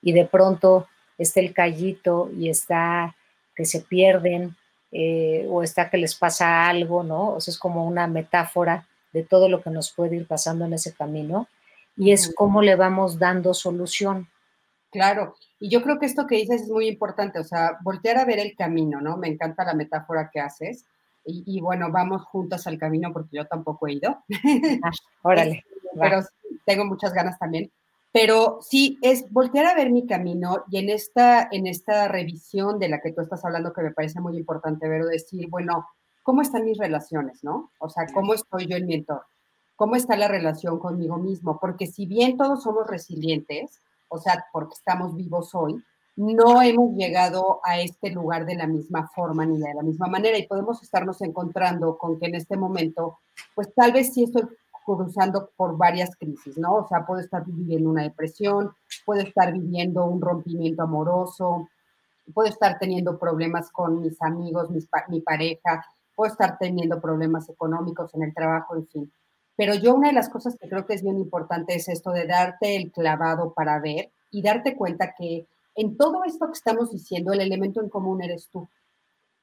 [0.01, 3.15] Y de pronto está el callito y está
[3.55, 4.55] que se pierden
[4.91, 7.33] eh, o está que les pasa algo, ¿no?
[7.33, 10.73] O sea, es como una metáfora de todo lo que nos puede ir pasando en
[10.73, 11.47] ese camino
[11.95, 14.27] y es cómo le vamos dando solución.
[14.91, 18.25] Claro, y yo creo que esto que dices es muy importante, o sea, voltear a
[18.25, 19.17] ver el camino, ¿no?
[19.17, 20.85] Me encanta la metáfora que haces.
[21.25, 24.23] Y, bueno, vamos juntas al camino porque yo tampoco he ido.
[24.83, 25.63] Ah, órale.
[25.99, 26.19] pero
[26.65, 27.71] tengo muchas ganas también.
[28.13, 32.87] Pero sí, es voltear a ver mi camino y en esta, en esta revisión de
[32.87, 35.87] la que tú estás hablando, que me parece muy importante ver, decir, bueno,
[36.21, 37.71] ¿cómo están mis relaciones, no?
[37.79, 39.23] O sea, ¿cómo estoy yo en mi entorno?
[39.75, 41.57] ¿Cómo está la relación conmigo mismo?
[41.59, 45.83] Porque si bien todos somos resilientes, o sea, porque estamos vivos hoy,
[46.15, 50.37] no hemos llegado a este lugar de la misma forma ni de la misma manera
[50.37, 53.17] y podemos estarnos encontrando con que en este momento,
[53.55, 54.43] pues tal vez sí estoy
[54.85, 56.75] cruzando por varias crisis, ¿no?
[56.75, 58.73] O sea, puedo estar viviendo una depresión,
[59.05, 61.69] puedo estar viviendo un rompimiento amoroso,
[62.33, 64.69] puedo estar teniendo problemas con mis amigos,
[65.09, 69.13] mi pareja, puedo estar teniendo problemas económicos en el trabajo, en fin.
[69.55, 72.25] Pero yo una de las cosas que creo que es bien importante es esto de
[72.25, 77.33] darte el clavado para ver y darte cuenta que en todo esto que estamos diciendo,
[77.33, 78.67] el elemento en común eres tú.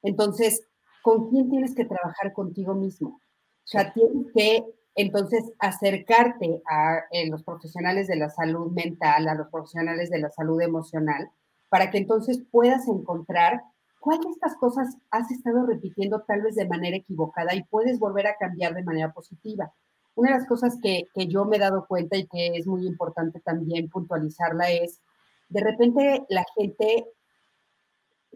[0.02, 0.62] Entonces,
[1.02, 3.10] ¿con quién tienes que trabajar contigo mismo?
[3.10, 9.34] O sea, tienes que entonces acercarte a eh, los profesionales de la salud mental, a
[9.34, 11.30] los profesionales de la salud emocional,
[11.68, 13.62] para que entonces puedas encontrar
[14.00, 18.26] cuál de estas cosas has estado repitiendo tal vez de manera equivocada y puedes volver
[18.26, 19.72] a cambiar de manera positiva.
[20.16, 23.40] Una de las cosas que, yo me he dado cuenta y que es muy importante
[23.40, 25.00] también puntualizarla es,
[25.48, 27.06] de repente la gente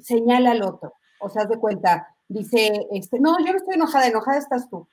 [0.01, 4.39] señala al otro, o sea, de cuenta, dice, este, no, yo no estoy enojada, enojada
[4.39, 4.87] estás tú.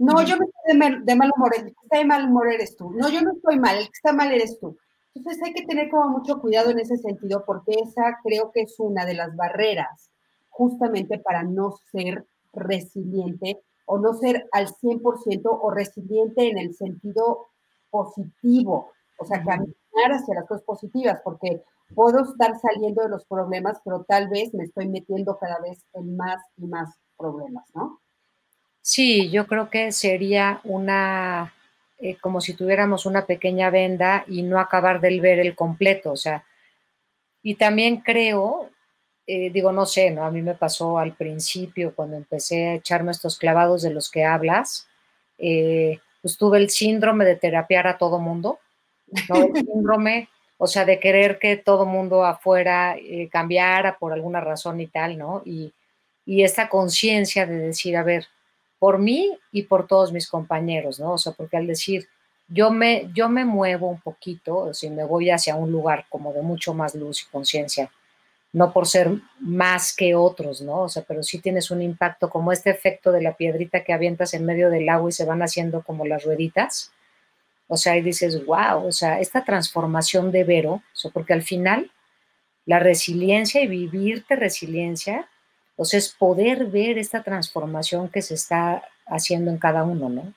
[0.00, 2.90] No, yo no estoy de mal, humor, el que está de mal humor eres tú.
[2.90, 4.74] No, yo no estoy mal, el que está mal eres tú.
[5.14, 8.80] Entonces hay que tener como mucho cuidado en ese sentido porque esa creo que es
[8.80, 10.10] una de las barreras
[10.48, 17.48] justamente para no ser resiliente o no ser al 100% o resiliente en el sentido
[17.90, 21.62] positivo, o sea, caminar hacia las cosas positivas, porque
[21.94, 26.16] puedo estar saliendo de los problemas, pero tal vez me estoy metiendo cada vez en
[26.16, 28.00] más y más problemas, ¿no?
[28.82, 31.54] Sí, yo creo que sería una,
[31.98, 36.16] eh, como si tuviéramos una pequeña venda y no acabar de ver el completo, o
[36.16, 36.44] sea,
[37.42, 38.70] y también creo
[39.32, 40.24] eh, digo, no sé, ¿no?
[40.24, 44.24] A mí me pasó al principio, cuando empecé a echarme estos clavados de los que
[44.24, 44.88] hablas,
[45.38, 48.58] eh, pues tuve el síndrome de terapiar a todo mundo,
[49.28, 49.36] ¿no?
[49.36, 54.80] El síndrome, o sea, de querer que todo mundo afuera eh, cambiara por alguna razón
[54.80, 55.42] y tal, ¿no?
[55.44, 55.72] Y,
[56.26, 58.26] y esta conciencia de decir, a ver,
[58.80, 61.12] por mí y por todos mis compañeros, ¿no?
[61.12, 62.08] O sea, porque al decir,
[62.48, 66.32] yo me, yo me muevo un poquito, o sea, me voy hacia un lugar como
[66.32, 67.92] de mucho más luz y conciencia,
[68.52, 70.80] no por ser más que otros, ¿no?
[70.80, 74.34] O sea, pero sí tienes un impacto como este efecto de la piedrita que avientas
[74.34, 76.90] en medio del agua y se van haciendo como las rueditas.
[77.68, 81.42] O sea, y dices, wow, o sea, esta transformación de Vero, o sea, porque al
[81.42, 81.92] final
[82.64, 85.28] la resiliencia y vivirte resiliencia,
[85.80, 90.34] o sea, es poder ver esta transformación que se está haciendo en cada uno, ¿no?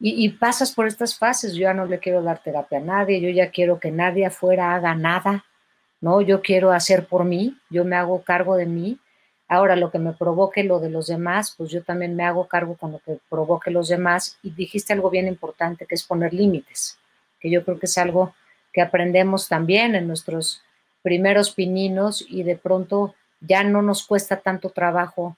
[0.00, 3.20] Y, y, pasas por estas fases, yo ya no le quiero dar terapia a nadie,
[3.20, 5.44] yo ya quiero que nadie afuera haga nada,
[6.00, 6.22] ¿no?
[6.22, 8.98] Yo quiero hacer por mí, yo me hago cargo de mí.
[9.46, 12.74] Ahora, lo que me provoque lo de los demás, pues yo también me hago cargo
[12.78, 14.38] con lo que provoque los demás.
[14.42, 16.96] Y dijiste algo bien importante, que es poner límites,
[17.40, 18.34] que yo creo que es algo
[18.72, 20.62] que aprendemos también en nuestros
[21.02, 25.36] primeros pininos y de pronto ya no nos cuesta tanto trabajo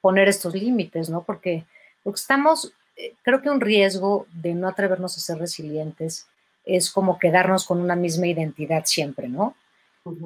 [0.00, 1.22] poner estos límites, ¿no?
[1.22, 1.64] Porque,
[2.02, 6.26] porque estamos, eh, creo que un riesgo de no atrevernos a ser resilientes
[6.64, 9.54] es como quedarnos con una misma identidad siempre, ¿no?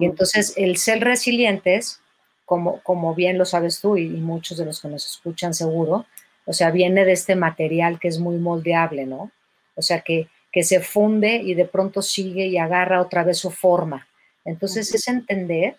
[0.00, 2.00] Y entonces el ser resilientes,
[2.44, 6.06] como, como bien lo sabes tú y, muchos de los que nos escuchan seguro,
[6.46, 9.30] o sea, viene de este material que es muy moldeable, ¿no?
[9.76, 13.50] O sea, que, que se funde y de pronto sigue y agarra otra vez su
[13.50, 14.08] forma.
[14.44, 15.76] Entonces es entender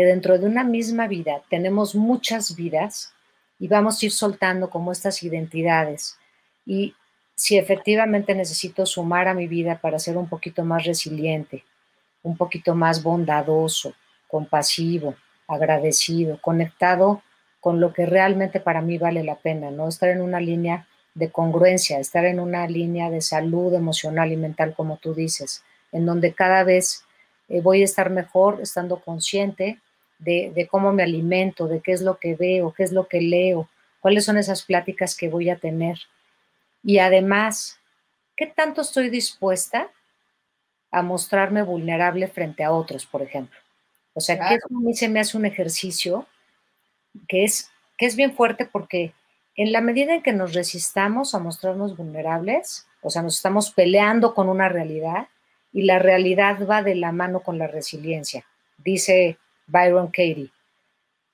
[0.00, 3.12] que dentro de una misma vida tenemos muchas vidas
[3.58, 6.16] y vamos a ir soltando como estas identidades.
[6.64, 6.94] Y
[7.34, 11.64] si efectivamente necesito sumar a mi vida para ser un poquito más resiliente,
[12.22, 13.92] un poquito más bondadoso,
[14.26, 17.22] compasivo, agradecido, conectado
[17.60, 19.86] con lo que realmente para mí vale la pena, ¿no?
[19.86, 24.72] Estar en una línea de congruencia, estar en una línea de salud emocional y mental,
[24.74, 27.04] como tú dices, en donde cada vez
[27.50, 29.78] eh, voy a estar mejor estando consciente
[30.20, 33.20] de, de, cómo me alimento, de qué es lo que veo, qué es lo que
[33.20, 33.68] leo,
[34.00, 35.98] cuáles son esas pláticas que voy a tener.
[36.82, 37.78] Y además,
[38.36, 39.90] ¿qué tanto estoy dispuesta
[40.90, 43.58] a mostrarme vulnerable frente a otros, por ejemplo?
[44.14, 46.26] O sea, que a mí se me hace un ejercicio
[47.28, 49.14] que es, que es bien fuerte porque
[49.56, 54.34] en la medida en que nos resistamos a mostrarnos vulnerables, o sea, nos estamos peleando
[54.34, 55.28] con una realidad
[55.72, 58.44] y la realidad va de la mano con la resiliencia.
[58.78, 59.38] Dice
[59.70, 60.50] Byron Katie,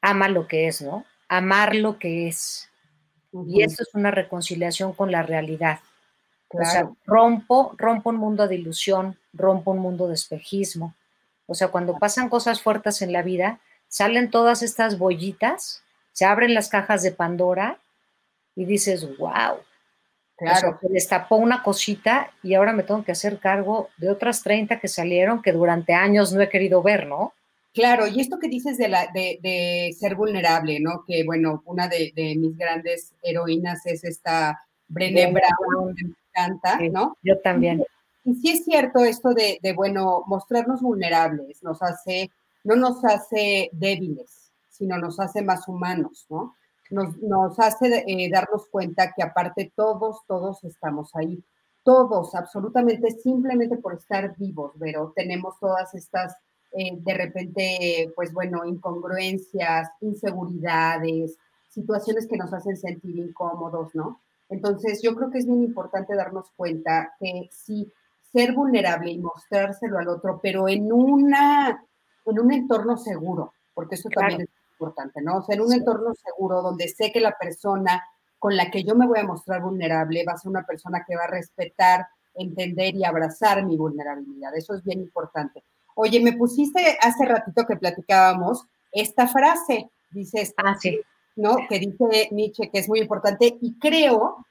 [0.01, 1.05] ama lo que es, ¿no?
[1.29, 2.70] Amar lo que es.
[3.46, 5.81] Y esto es una reconciliación con la realidad.
[6.49, 10.94] O sea, rompo, rompo un mundo de ilusión, rompo un mundo de espejismo.
[11.46, 16.55] O sea, cuando pasan cosas fuertes en la vida, salen todas estas bollitas, se abren
[16.55, 17.79] las cajas de Pandora
[18.55, 19.59] y dices, wow.
[20.38, 20.79] Claro.
[20.83, 24.88] se destapó una cosita y ahora me tengo que hacer cargo de otras 30 que
[24.88, 27.33] salieron que durante años no he querido ver, ¿no?
[27.77, 31.05] Claro, y esto que dices de, la, de, ser vulnerable, ¿no?
[31.07, 34.59] Que bueno, una de, mis grandes heroínas es esta
[34.89, 37.19] Brené Brown, que me encanta, ¿no?
[37.23, 37.85] Yo también.
[38.25, 42.31] Y, sí es cierto esto de, bueno, mostrarnos vulnerables, nos hace,
[42.65, 46.57] no nos hace débiles, sino nos hace más humanos, ¿no?
[46.89, 51.45] Nos, nos hace eh, darnos cuenta que aparte todos, todos estamos ahí.
[51.83, 56.37] Todos, absolutamente, simplemente por estar vivos, pero tenemos todas estas
[56.73, 61.37] eh, de repente, pues bueno, incongruencias, inseguridades,
[61.69, 64.21] situaciones que nos hacen sentir incómodos, ¿no?
[64.49, 67.93] Entonces, yo creo que es bien importante darnos cuenta que sí,
[68.33, 71.85] ser vulnerable y mostrárselo al otro, pero en, una,
[72.27, 75.39] en un entorno seguro, porque eso también es importante, ¿no?
[75.39, 78.03] O sea, en un entorno seguro donde sé que la persona
[78.39, 81.17] con la que yo me voy a mostrar vulnerable va a ser una persona que
[81.17, 84.55] va a respetar, entender y abrazar mi vulnerabilidad.
[84.55, 85.65] Eso es bien importante.
[85.99, 91.01] Oye, me pusiste hace ratito que platicábamos esta frase, dices, ah, sí.
[91.37, 91.57] ¿no?
[91.69, 94.45] Que dice Nietzsche, que es muy importante, y creo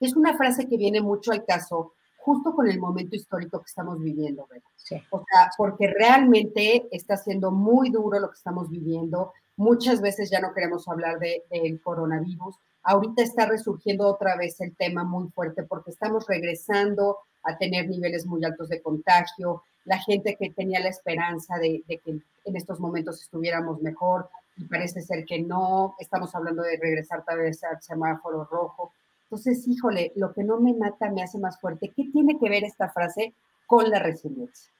[0.00, 3.68] que es una frase que viene mucho al caso justo con el momento histórico que
[3.68, 4.68] estamos viviendo, ¿verdad?
[4.76, 4.96] Sí.
[5.10, 9.32] O sea, porque realmente está siendo muy duro lo que estamos viviendo.
[9.56, 12.56] Muchas veces ya no queremos hablar del de, coronavirus.
[12.82, 18.26] Ahorita está resurgiendo otra vez el tema muy fuerte porque estamos regresando a tener niveles
[18.26, 23.20] muy altos de contagio la gente que tenía la esperanza de, que en estos momentos
[23.22, 28.44] estuviéramos mejor y parece ser que no, estamos hablando de regresar tal vez al semáforo
[28.44, 28.92] rojo.
[29.24, 31.92] Entonces, híjole, lo que no me mata me hace más fuerte.
[31.94, 33.34] ¿Qué tiene que ver esta frase
[33.66, 34.70] con la resiliencia?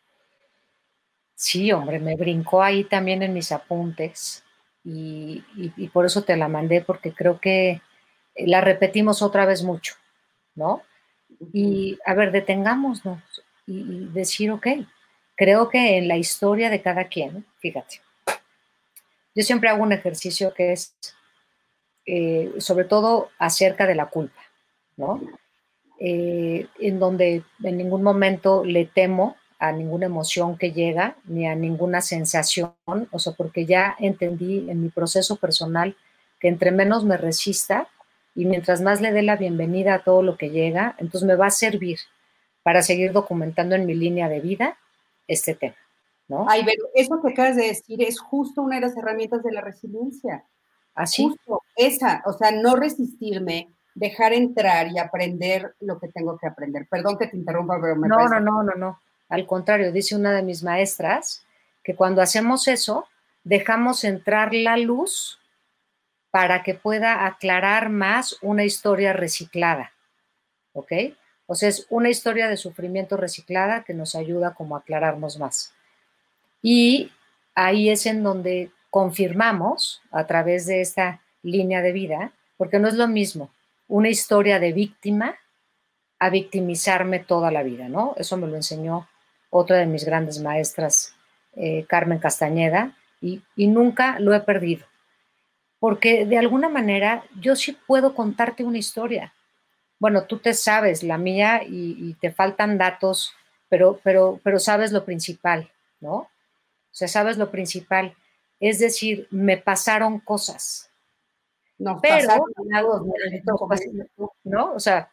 [1.34, 4.42] Sí, hombre, me brincó ahí también en mis apuntes
[4.84, 7.80] y, y por eso te la mandé porque creo que
[8.34, 9.94] la repetimos otra vez mucho,
[10.54, 10.82] ¿no?
[11.52, 13.02] Y a ver, detengámonos
[13.68, 14.66] y, decir, ok,
[15.36, 18.00] creo que en la historia de cada quien, fíjate,
[19.34, 20.94] yo siempre hago un ejercicio que es
[22.06, 24.40] eh, sobre todo acerca de la culpa,
[24.96, 25.20] ¿no?
[26.00, 31.54] Eh, en donde en ningún momento le temo a ninguna emoción que llega, ni a
[31.54, 32.72] ninguna sensación,
[33.10, 35.96] o sea, porque ya entendí en mi proceso personal
[36.40, 37.88] que entre menos me resista
[38.34, 41.46] y mientras más le dé la bienvenida a todo lo que llega, entonces me va
[41.46, 41.98] a servir
[42.62, 44.78] para seguir documentando en mi línea de vida
[45.26, 45.76] este tema.
[46.28, 46.46] ¿no?
[46.48, 49.60] Ay, pero eso que acabas de decir es justo una de las herramientas de la
[49.60, 50.44] resiliencia.
[50.94, 51.24] Así.
[51.24, 56.86] Justo esa, o sea, no resistirme, dejar entrar y aprender lo que tengo que aprender.
[56.90, 59.00] Perdón que te interrumpa, pero me No, no, no, no, no.
[59.28, 61.44] Al contrario, dice una de mis maestras
[61.82, 63.06] que cuando hacemos eso,
[63.44, 65.38] dejamos entrar la luz
[66.30, 69.92] para que pueda aclarar más una historia reciclada.
[70.72, 70.92] ¿Ok?
[71.50, 75.72] O sea, es una historia de sufrimiento reciclada que nos ayuda como a aclararnos más.
[76.60, 77.10] Y
[77.54, 82.94] ahí es en donde confirmamos a través de esta línea de vida, porque no es
[82.94, 83.50] lo mismo
[83.88, 85.36] una historia de víctima
[86.18, 88.12] a victimizarme toda la vida, ¿no?
[88.18, 89.08] Eso me lo enseñó
[89.48, 91.14] otra de mis grandes maestras,
[91.56, 94.84] eh, Carmen Castañeda, y, y nunca lo he perdido.
[95.80, 99.32] Porque de alguna manera yo sí puedo contarte una historia
[99.98, 103.32] bueno, tú te sabes la mía y, te faltan datos,
[103.68, 105.70] pero, pero, pero sabes lo principal,
[106.00, 106.14] ¿no?
[106.14, 106.28] O
[106.92, 108.16] sea, sabes lo principal.
[108.60, 110.90] Es decir, me pasaron cosas.
[111.78, 112.44] No, pero,
[114.44, 114.74] ¿no?
[114.74, 115.10] O sea,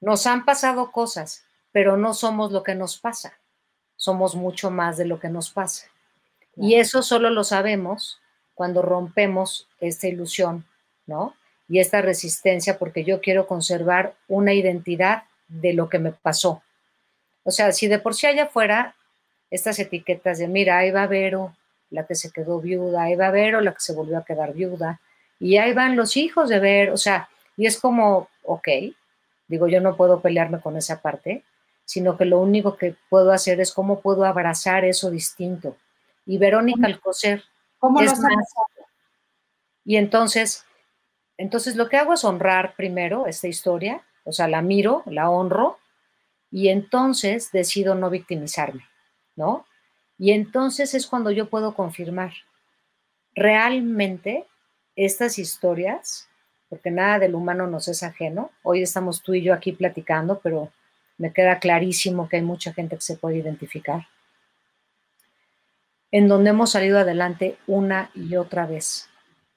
[0.00, 3.34] nos han pasado cosas, pero no somos lo que nos pasa.
[3.96, 5.88] Somos mucho más de lo que nos pasa.
[6.56, 8.20] Y eso solo lo sabemos
[8.54, 10.66] cuando rompemos esta ilusión,
[11.06, 11.34] ¿no?
[11.70, 16.62] Y esta resistencia porque yo quiero conservar una identidad de lo que me pasó.
[17.44, 18.96] O sea, si de por sí allá afuera
[19.50, 21.56] estas etiquetas de, mira, ahí va Vero,
[21.90, 25.00] la que se quedó viuda, ahí va Vero, la que se volvió a quedar viuda,
[25.38, 28.68] y ahí van los hijos de Vero, o sea, y es como, ok,
[29.48, 31.44] digo, yo no puedo pelearme con esa parte,
[31.84, 35.76] sino que lo único que puedo hacer es cómo puedo abrazar eso distinto.
[36.26, 37.42] Y Verónica Alcocer
[37.80, 38.54] ¿Cómo es más.
[39.84, 40.64] Y entonces,
[41.40, 45.78] entonces lo que hago es honrar primero esta historia, o sea, la miro, la honro,
[46.50, 48.84] y entonces decido no victimizarme,
[49.36, 49.64] ¿no?
[50.18, 52.34] Y entonces es cuando yo puedo confirmar,
[53.34, 54.44] realmente
[54.96, 56.28] estas historias,
[56.68, 60.70] porque nada del humano nos es ajeno, hoy estamos tú y yo aquí platicando, pero
[61.16, 64.08] me queda clarísimo que hay mucha gente que se puede identificar,
[66.10, 69.09] en donde hemos salido adelante una y otra vez.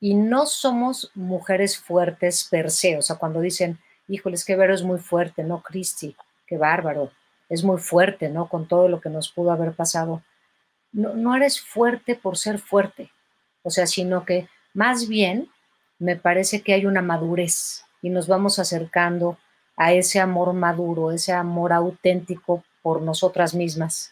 [0.03, 3.79] Y no somos mujeres fuertes per se, o sea, cuando dicen,
[4.09, 6.13] híjoles, que Vero es muy fuerte, ¿no, Cristi?
[6.45, 7.09] Qué bárbaro,
[7.47, 8.49] es muy fuerte, ¿no?
[8.49, 10.21] Con todo lo que nos pudo haber pasado.
[10.91, 13.11] No, no eres fuerte por ser fuerte,
[13.61, 15.47] o sea, sino que más bien
[15.99, 19.37] me parece que hay una madurez y nos vamos acercando
[19.77, 24.11] a ese amor maduro, ese amor auténtico por nosotras mismas,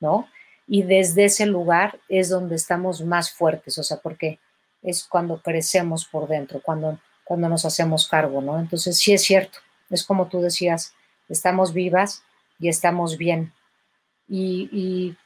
[0.00, 0.26] ¿no?
[0.66, 4.38] Y desde ese lugar es donde estamos más fuertes, o sea, porque
[4.82, 8.58] es cuando crecemos por dentro, cuando, cuando nos hacemos cargo, ¿no?
[8.58, 9.58] Entonces, sí es cierto,
[9.90, 10.94] es como tú decías,
[11.28, 12.22] estamos vivas
[12.58, 13.52] y estamos bien.
[14.28, 15.16] Y,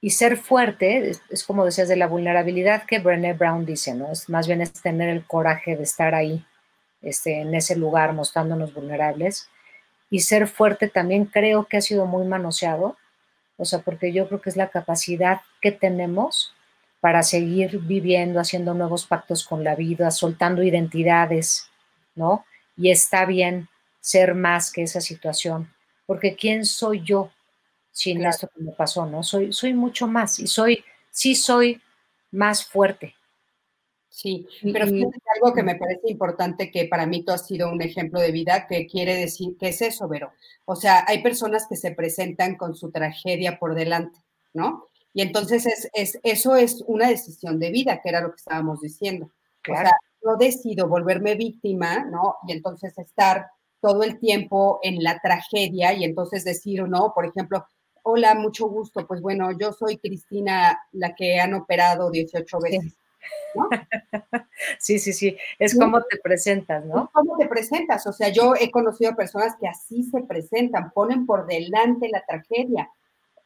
[0.00, 4.10] y, ser fuerte, es, como decías, de la vulnerabilidad que Brené Brown dice, ¿no?
[4.10, 6.44] Es más bien es tener el coraje de estar ahí,
[7.02, 9.48] este, en ese lugar, mostrándonos vulnerables.
[10.10, 12.96] Y ser fuerte también creo que ha sido muy manoseado,
[13.56, 16.52] o sea, porque yo creo que es la capacidad que tenemos
[17.02, 21.68] para seguir viviendo, haciendo nuevos pactos con la vida, soltando identidades,
[22.14, 22.44] ¿no?
[22.76, 23.68] Y está bien
[24.00, 25.74] ser más que esa situación,
[26.06, 27.32] porque ¿quién soy yo
[27.90, 29.24] sin esto que me pasó, no?
[29.24, 31.82] Soy, soy mucho más y soy, sí soy
[32.30, 33.16] más fuerte.
[34.08, 38.20] Sí, pero algo que me parece importante que para mí tú has sido un ejemplo
[38.20, 40.34] de vida, que quiere decir, que es eso, Vero?
[40.66, 44.20] O sea, hay personas que se presentan con su tragedia por delante,
[44.54, 44.86] ¿no?
[45.14, 48.80] Y entonces es, es, eso es una decisión de vida, que era lo que estábamos
[48.80, 49.30] diciendo.
[49.68, 49.92] O sea,
[50.24, 52.36] yo decido volverme víctima, ¿no?
[52.46, 53.46] Y entonces estar
[53.80, 57.12] todo el tiempo en la tragedia y entonces decir, ¿no?
[57.14, 57.66] Por ejemplo,
[58.02, 62.94] hola, mucho gusto, pues bueno, yo soy Cristina, la que han operado 18 veces.
[63.54, 63.68] ¿No?
[64.78, 67.10] Sí, sí, sí, es como te presentas, ¿no?
[67.12, 68.06] ¿Cómo te presentas?
[68.06, 72.88] O sea, yo he conocido personas que así se presentan, ponen por delante la tragedia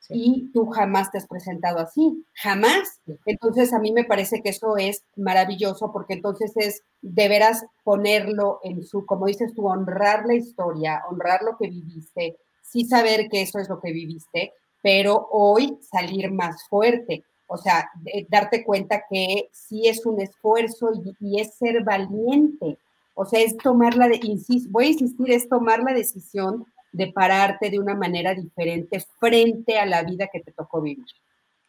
[0.09, 3.01] y tú jamás te has presentado así, jamás.
[3.25, 8.61] Entonces a mí me parece que eso es maravilloso porque entonces es de veras ponerlo
[8.63, 13.43] en su, como dices tú, honrar la historia, honrar lo que viviste, sí saber que
[13.43, 17.25] eso es lo que viviste, pero hoy salir más fuerte.
[17.49, 17.91] O sea,
[18.29, 22.79] darte cuenta que sí es un esfuerzo y, y es ser valiente.
[23.15, 26.67] O sea, es tomar la, de, insisto, voy a insistir, es tomar la decisión
[26.97, 31.05] de pararte de una manera diferente frente a la vida que te tocó vivir.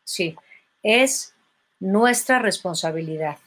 [0.05, 0.35] Sí,
[0.81, 1.33] es
[1.81, 3.37] nuestra responsabilidad.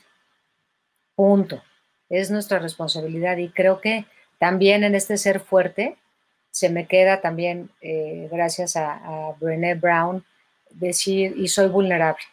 [1.14, 1.62] Punto.
[2.10, 4.04] Es nuestra responsabilidad y creo que
[4.38, 5.96] también en este ser fuerte
[6.50, 8.96] se me queda también, eh, gracias a,
[9.28, 10.24] a Brené Brown,
[10.70, 12.24] decir, y soy vulnerable.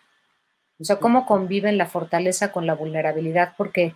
[0.79, 3.95] O sea, cómo conviven la fortaleza con la vulnerabilidad, porque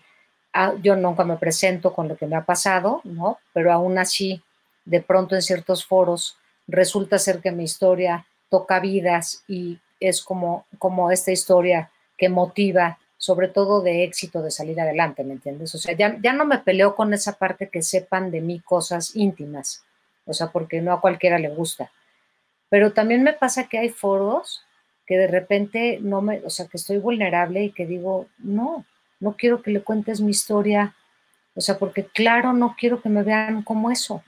[0.54, 3.40] ah, yo nunca me presento con lo que me ha pasado, ¿no?
[3.54, 4.42] Pero aún así
[4.86, 10.66] de pronto en ciertos foros resulta ser que mi historia toca vidas y es como,
[10.78, 15.74] como esta historia que motiva, sobre todo de éxito, de salir adelante, ¿me entiendes?
[15.76, 19.16] O sea, ya, ya no me peleo con esa parte que sepan de mí cosas
[19.16, 19.84] íntimas,
[20.26, 21.92] o sea, porque no a cualquiera le gusta.
[22.70, 24.64] Pero también me pasa que hay foros
[25.06, 28.86] que de repente no me, o sea, que estoy vulnerable y que digo, no,
[29.20, 30.96] no quiero que le cuentes mi historia,
[31.54, 34.24] o sea, porque claro, no quiero que me vean como eso.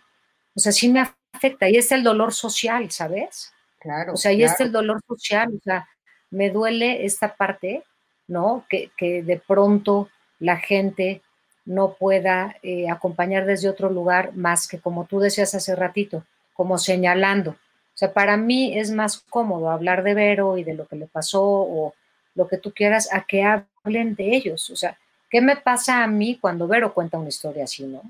[0.56, 3.52] O sea, sí me afecta y es el dolor social, ¿sabes?
[3.80, 4.14] Claro.
[4.14, 5.88] O sea, y es el dolor social, o sea,
[6.30, 7.84] me duele esta parte,
[8.28, 8.66] ¿no?
[8.70, 8.92] Que,
[9.24, 11.22] de pronto la gente
[11.66, 16.78] no pueda eh, acompañar desde otro lugar más que como tú decías hace ratito, como
[16.78, 17.52] señalando.
[17.52, 21.08] O sea, para mí es más cómodo hablar de Vero y de lo que le
[21.08, 21.94] pasó o
[22.36, 24.70] lo que tú quieras a que hablen de ellos.
[24.72, 24.98] O sea,
[25.30, 28.02] ¿qué me pasa a mí cuando Vero cuenta una historia así, no?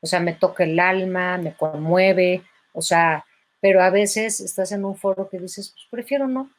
[0.00, 2.42] O sea, me toca el alma, me conmueve,
[2.72, 3.24] o sea,
[3.60, 6.50] pero a veces estás en un foro que dices, pues prefiero no,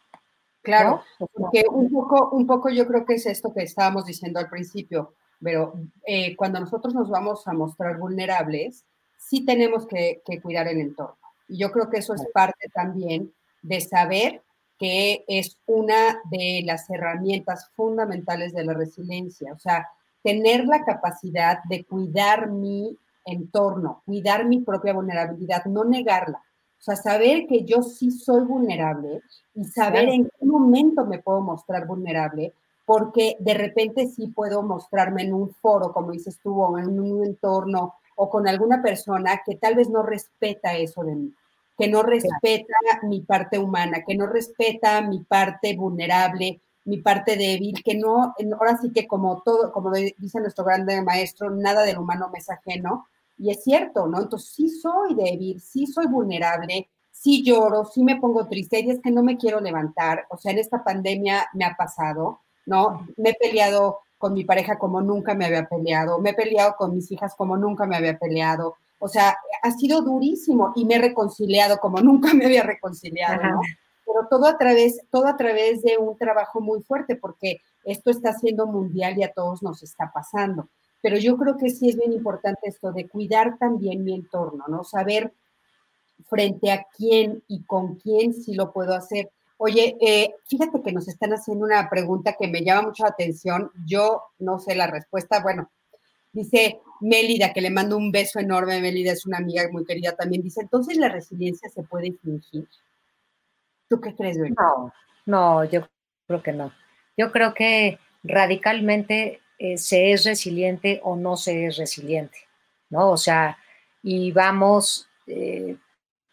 [0.61, 4.49] Claro, porque un poco, un poco yo creo que es esto que estábamos diciendo al
[4.49, 5.73] principio, pero
[6.05, 8.85] eh, cuando nosotros nos vamos a mostrar vulnerables,
[9.17, 11.17] sí tenemos que, cuidar el entorno.
[11.47, 13.33] Y yo creo que eso es parte también
[13.63, 14.43] de saber
[14.77, 19.89] que es una de las herramientas fundamentales de la resiliencia, o sea,
[20.23, 26.43] tener la capacidad de cuidar mi entorno, cuidar mi propia vulnerabilidad, no negarla.
[26.80, 29.22] O sea, saber que yo sí soy vulnerable
[29.53, 32.53] y saber en qué momento me puedo mostrar vulnerable,
[32.86, 37.24] porque de repente sí puedo mostrarme en un foro, como dices tú, o en un
[37.24, 41.34] entorno o con alguna persona que tal vez no respeta eso de mí,
[41.78, 47.82] que no respeta mi parte humana, que no respeta mi parte vulnerable, mi parte débil,
[47.84, 52.30] que no, ahora sí que como todo, como dice nuestro grande maestro, nada del humano
[52.32, 53.07] me es ajeno.
[53.41, 54.21] Y es cierto, ¿no?
[54.21, 59.01] Entonces sí soy débil, sí soy vulnerable, sí lloro, sí me pongo triste, y es
[59.01, 60.27] que no me quiero levantar.
[60.29, 63.07] O sea, en esta pandemia me ha pasado, ¿no?
[63.17, 66.93] Me he peleado con mi pareja como nunca me había peleado, me he peleado con
[66.93, 70.99] mis hijas como nunca me había peleado, o sea, ha sido durísimo y me he
[70.99, 73.61] reconciliado como nunca me había reconciliado, ¿no?
[74.05, 78.33] Pero todo a través, todo a través de un trabajo muy fuerte, porque esto está
[78.33, 80.69] siendo mundial y a todos nos está pasando.
[81.02, 84.84] Pero yo creo que sí es bien importante esto de cuidar también mi entorno, ¿no?
[84.84, 85.34] Saber
[86.28, 89.32] frente a quién y con quién sí lo puedo hacer.
[89.58, 93.72] Oye, eh, fíjate que nos están haciendo una pregunta que me llama mucho la atención.
[93.86, 95.41] Yo no sé la respuesta.
[95.41, 95.70] Bueno,
[96.32, 98.82] dice Mélida, que le mando un beso enorme.
[98.82, 100.41] Mélida es una amiga muy querida también.
[100.41, 102.68] Dice, entonces la resiliencia se puede fingir.
[103.88, 104.91] ¿Tú qué crees, No,
[105.26, 105.88] no, yo
[106.28, 106.72] creo que no.
[107.18, 112.47] Yo creo que radicalmente eh, se es resiliente o no se es resiliente,
[112.89, 113.12] ¿no?
[113.12, 113.59] O sea,
[114.01, 115.76] y vamos eh,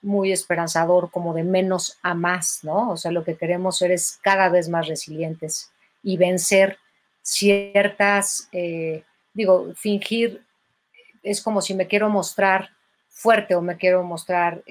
[0.01, 2.91] muy esperanzador, como de menos a más, ¿no?
[2.91, 5.70] O sea, lo que queremos ser es cada vez más resilientes
[6.03, 6.79] y vencer
[7.20, 9.03] ciertas, eh,
[9.35, 10.43] digo, fingir
[11.22, 12.70] es como si me quiero mostrar
[13.11, 14.64] fuerte o me quiero mostrar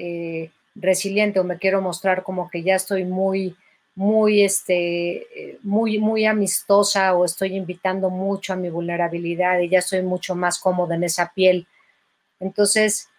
[0.74, 3.55] resiliente o me quiero mostrar como que ya estoy muy,
[3.98, 10.04] muy, este, muy, muy amistosa o estoy invitando mucho a mi vulnerabilidad y ya estoy
[10.04, 11.66] mucho más cómoda en esa piel.
[12.39, 13.10] Entonces,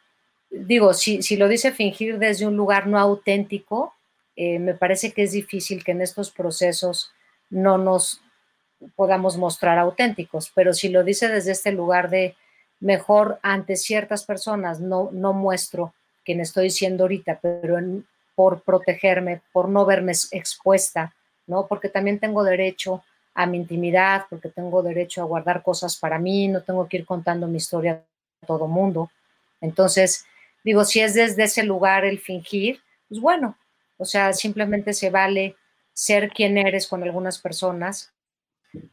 [0.51, 3.93] digo, si, si, lo dice fingir desde un lugar no auténtico,
[4.37, 7.11] eh, me parece que es difícil que en estos procesos
[7.51, 8.23] no nos
[8.95, 12.37] podamos mostrar auténticos, pero si lo dice desde este lugar de
[12.79, 15.93] mejor ante ciertas personas, no, no muestro
[16.25, 17.79] quien estoy siendo ahorita, pero
[18.39, 21.13] por protegerme, por no verme expuesta,
[21.49, 21.67] ¿no?
[21.67, 23.03] Porque también tengo derecho
[23.35, 27.05] a mi intimidad, porque tengo derecho a guardar cosas para mí, no tengo que ir
[27.05, 28.05] contando mi historia
[28.43, 29.11] a todo mundo.
[29.61, 30.25] Entonces,
[30.69, 33.57] Digo, si es desde ese lugar el fingir, pues bueno,
[33.97, 35.57] o sea, simplemente se vale
[35.93, 38.13] ser quien eres con algunas personas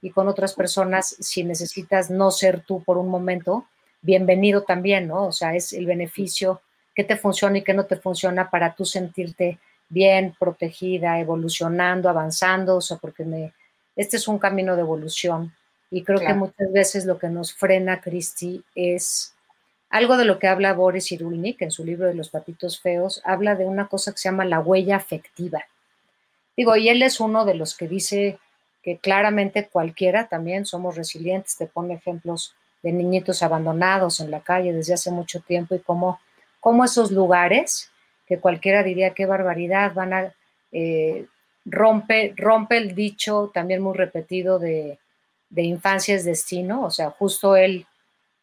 [0.02, 3.68] y con otras personas, si necesitas no ser tú por un momento,
[4.02, 5.28] bienvenido también, ¿no?
[5.28, 6.62] O sea, es el beneficio
[6.96, 12.78] que te funciona y que no te funciona para tú sentirte bien, protegida, evolucionando, avanzando,
[12.78, 13.54] o sea, porque me,
[13.96, 15.54] este es un camino de evolución
[15.92, 19.34] y creo que muchas veces lo que nos frena, Cristi, es
[19.90, 23.56] algo de lo que habla Boris Cyrulnik en su libro de los patitos feos, habla
[23.56, 25.64] de una cosa que se llama la huella afectiva.
[26.58, 28.40] Digo, y él es uno de los que dice
[28.84, 34.74] que claramente cualquiera también somos resilientes, te pone ejemplos de niñitos abandonados en la calle
[34.74, 36.20] desde hace mucho tiempo y cómo,
[36.66, 37.92] cómo esos lugares,
[38.26, 40.34] que cualquiera diría qué barbaridad, van a
[40.72, 41.28] eh,
[41.64, 44.98] rompe, rompe el dicho también muy repetido de,
[45.52, 47.86] de infancia es destino, o sea, justo él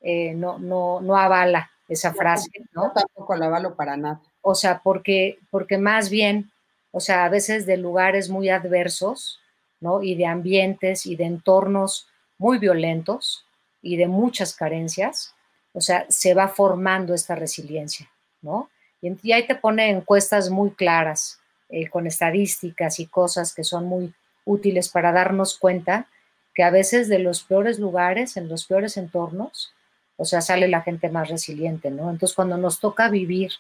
[0.02, 2.92] eh, no, no, no avala esa frase, ¿no?
[2.94, 4.20] tampoco la avalo para nada.
[4.40, 6.52] O sea, porque, porque más bien,
[6.92, 9.40] o sea, a veces de lugares muy adversos,
[9.80, 10.00] ¿no?
[10.00, 12.06] Y de ambientes y de entornos
[12.38, 13.46] muy violentos
[13.82, 15.34] y de muchas carencias,
[15.72, 18.10] o sea, se va formando esta resiliencia,
[18.40, 18.70] ¿no?
[19.00, 24.14] Y, ahí te pone encuestas muy claras, eh, con estadísticas y cosas que son muy
[24.44, 26.06] útiles para darnos cuenta
[26.54, 29.72] que a veces de los peores lugares, en los peores entornos,
[30.16, 32.10] o sea, sale la gente más resiliente, ¿no?
[32.10, 33.52] Entonces, cuando nos toca vivir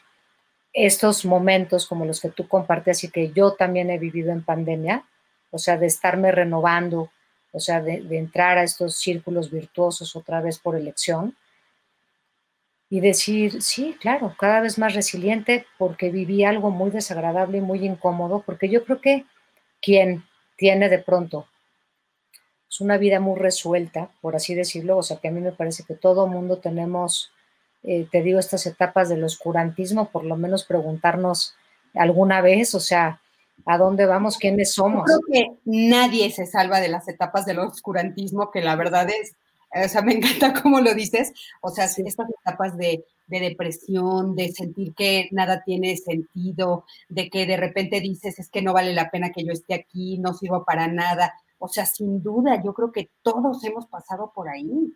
[0.72, 5.04] estos momentos como los que tú compartes y que yo también he vivido en pandemia,
[5.50, 7.10] o sea, de estarme renovando,
[7.52, 11.36] o sea, de, entrar a estos círculos virtuosos otra vez por elección
[12.92, 17.86] y decir, sí, claro, cada vez más resiliente porque viví algo muy desagradable y muy
[17.86, 19.24] incómodo, porque yo creo que
[19.80, 20.26] quien
[20.58, 21.46] tiene de pronto
[22.68, 25.84] es una vida muy resuelta, por así decirlo, o sea que a mí me parece
[25.84, 27.32] que todo mundo tenemos,
[27.82, 31.54] eh, te digo, estas etapas del oscurantismo, por lo menos preguntarnos
[31.94, 33.22] alguna vez, o sea,
[33.64, 35.04] a dónde vamos, quiénes somos.
[35.06, 39.34] creo que nadie se salva de las etapas del oscurantismo, que la verdad es,
[39.74, 44.52] o sea, me encanta cómo lo dices, o sea, estas etapas de, de depresión, de
[44.52, 49.10] sentir que nada tiene sentido, de que de repente dices, es que no vale la
[49.10, 51.34] pena que yo esté aquí, no sirvo para nada.
[51.58, 54.92] O sea, sin duda, yo creo que todos hemos pasado por ahí.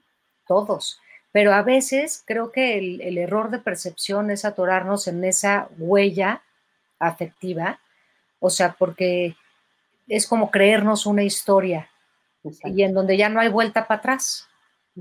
[0.46, 1.00] Todos.
[1.36, 6.42] Pero a veces creo que el, error de percepción es atorarnos en esa huella
[6.98, 7.78] afectiva,
[8.40, 9.36] o sea, porque
[10.08, 11.90] es como creernos una historia
[12.64, 14.45] y en donde ya no hay vuelta para atrás.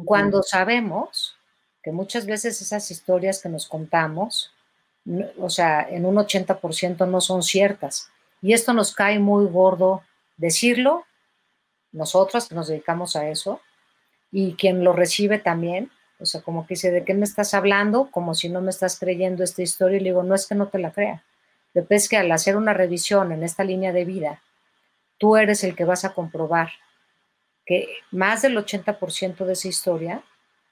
[0.04, 1.36] Cuando sabemos
[1.82, 4.52] que muchas veces esas historias que nos contamos,
[5.40, 8.10] o sea, en un 80% no son ciertas.
[8.42, 10.04] Y esto nos cae muy gordo
[10.38, 11.06] decirlo,
[11.92, 13.62] nosotros que nos dedicamos a eso,
[14.32, 18.10] y quien lo recibe también, o sea, como que dice, ¿de qué me estás hablando?
[18.12, 19.98] Como si no me estás creyendo esta historia.
[19.98, 21.24] Y le digo, no es que no te la crea.
[21.74, 24.42] Lo que es que al hacer una revisión en esta línea de vida,
[25.18, 26.70] tú eres el que vas a comprobar
[27.66, 30.24] que más del 80% de esa historia,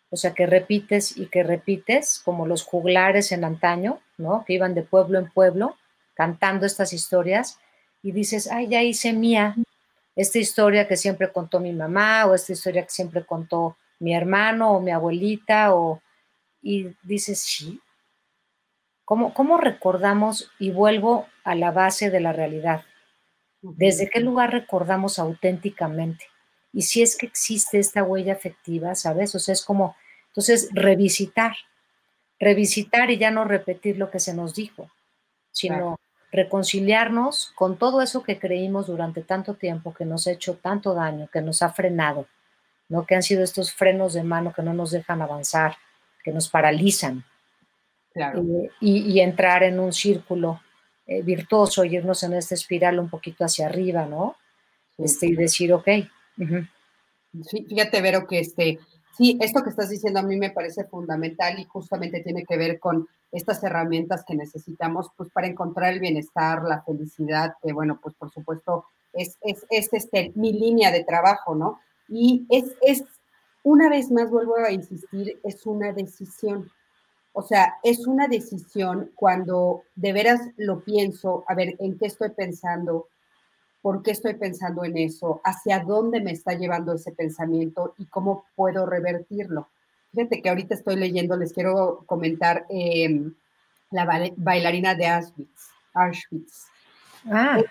[0.09, 4.45] o sea, que repites y que repites, como los juglares en antaño, ¿no?
[4.45, 5.75] Que iban de pueblo en pueblo
[6.13, 7.59] cantando estas historias
[8.03, 9.55] y dices, ay, ya hice mía
[10.15, 14.73] esta historia que siempre contó mi mamá o esta historia que siempre contó mi hermano
[14.73, 16.01] o mi abuelita, o,
[16.61, 17.81] y dices, sí.
[19.05, 20.51] ¿Cómo, ¿Cómo recordamos?
[20.59, 22.83] Y vuelvo a la base de la realidad.
[23.61, 26.25] ¿Desde qué lugar recordamos auténticamente?
[26.73, 29.35] Y si es que existe esta huella afectiva, ¿sabes?
[29.35, 29.95] O sea, es como,
[30.29, 31.55] entonces, revisitar,
[32.39, 34.89] revisitar y ya no repetir lo que se nos dijo,
[35.51, 35.99] sino
[36.31, 41.29] reconciliarnos con todo eso que creímos durante tanto tiempo, que nos ha hecho tanto daño,
[41.31, 42.25] que nos ha frenado,
[42.89, 43.05] ¿no?
[43.05, 45.77] Que han sido estos frenos de mano que no nos dejan avanzar,
[46.23, 47.23] que nos paralizan.
[48.15, 50.61] Eh, y, entrar en un círculo
[51.05, 54.35] eh, virtuoso y irnos en esta espiral un poquito hacia arriba, ¿no?
[54.97, 55.87] Este, y decir, ok.
[56.37, 58.79] Sí, fíjate, Vero, que este,
[59.17, 62.79] sí, esto que estás diciendo a mí me parece fundamental y justamente tiene que ver
[62.79, 68.13] con estas herramientas que necesitamos pues para encontrar el bienestar, la felicidad, que bueno, pues
[68.15, 71.79] por supuesto es, es, es este, mi línea de trabajo, ¿no?
[72.07, 73.03] Y es, es,
[73.63, 76.69] una vez más vuelvo a insistir, es una decisión.
[77.31, 82.29] O sea, es una decisión cuando de veras lo pienso, a ver, ¿en qué estoy
[82.29, 83.07] pensando?
[83.83, 85.41] ¿Por qué estoy pensando en eso?
[85.43, 89.67] ¿Hacia dónde me está llevando ese pensamiento y cómo puedo revertirlo?
[90.13, 93.33] Fíjate que ahorita estoy leyendo, les quiero comentar em,
[93.91, 95.69] la bailarina de Auschwitz.
[95.93, 96.67] Auschwitz.
[97.29, 97.61] Ah,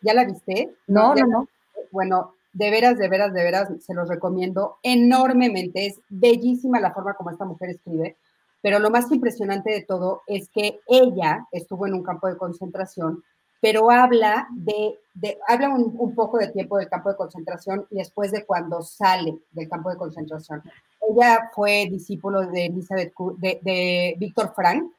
[0.00, 0.74] ¿Ya la viste?
[0.86, 1.48] No, no, no.
[1.92, 5.84] Bueno, de veras, de veras, de veras, se los recomiendo enormemente.
[5.84, 8.16] Es bellísima la forma como esta mujer escribe,
[8.62, 13.22] pero lo más impresionante de todo es que ella estuvo en un campo de concentración,
[13.60, 14.98] pero habla de,
[15.46, 19.68] habla un, poco de tiempo del campo de concentración y después de cuando sale del
[19.68, 20.62] campo de concentración.
[21.10, 24.90] Ella fue discípulo de Elizabeth, de, de Víctor Frank,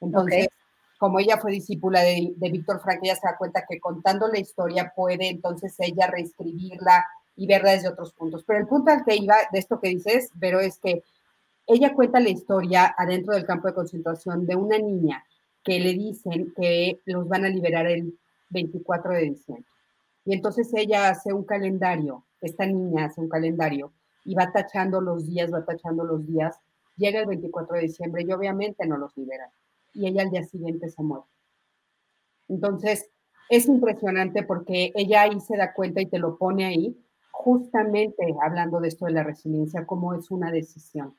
[0.00, 0.48] entonces
[0.98, 4.92] como ella fue discípula de, Víctor Frank, ella se da cuenta que contando la historia
[4.94, 7.06] puede entonces ella reescribirla
[7.36, 8.42] y verla desde otros puntos.
[8.44, 11.04] Pero el punto al que iba de esto que dices, pero es que
[11.68, 15.24] ella cuenta la historia adentro del campo de concentración de una niña
[15.68, 19.66] que le dicen que los van a liberar el 24 de diciembre.
[20.24, 23.92] Y entonces ella hace un calendario, esta niña hace un calendario
[24.24, 26.56] y va tachando los días, va tachando los días.
[26.96, 29.50] Llega el 24 de diciembre y obviamente no los liberan
[29.92, 31.26] y ella al día siguiente se muere.
[32.48, 33.10] Entonces,
[33.50, 36.96] es impresionante porque ella ahí se da cuenta y te lo pone ahí,
[37.30, 41.14] justamente hablando de esto de la resiliencia, cómo es una decisión.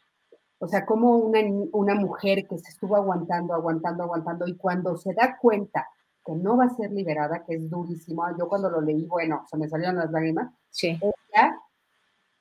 [0.60, 1.40] O sea, como una,
[1.72, 5.88] una mujer que se estuvo aguantando, aguantando, aguantando, y cuando se da cuenta
[6.26, 9.58] que no va a ser liberada, que es durísimo, yo cuando lo leí, bueno, se
[9.58, 11.00] me salieron las lágrimas, sí.
[11.02, 11.58] ella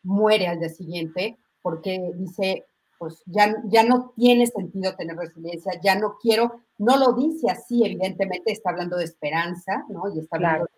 [0.03, 2.67] muere al día siguiente porque dice,
[2.99, 7.85] pues ya, ya no tiene sentido tener resiliencia, ya no quiero, no lo dice así,
[7.85, 10.13] evidentemente está hablando de esperanza, ¿no?
[10.13, 10.69] Y está hablando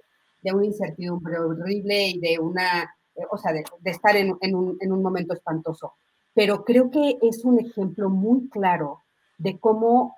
[0.43, 2.95] de una incertidumbre horrible y de una,
[3.31, 5.95] o sea, de, estar en, un, en un momento espantoso.
[6.35, 9.03] Pero creo que es un ejemplo muy claro
[9.39, 10.17] de cómo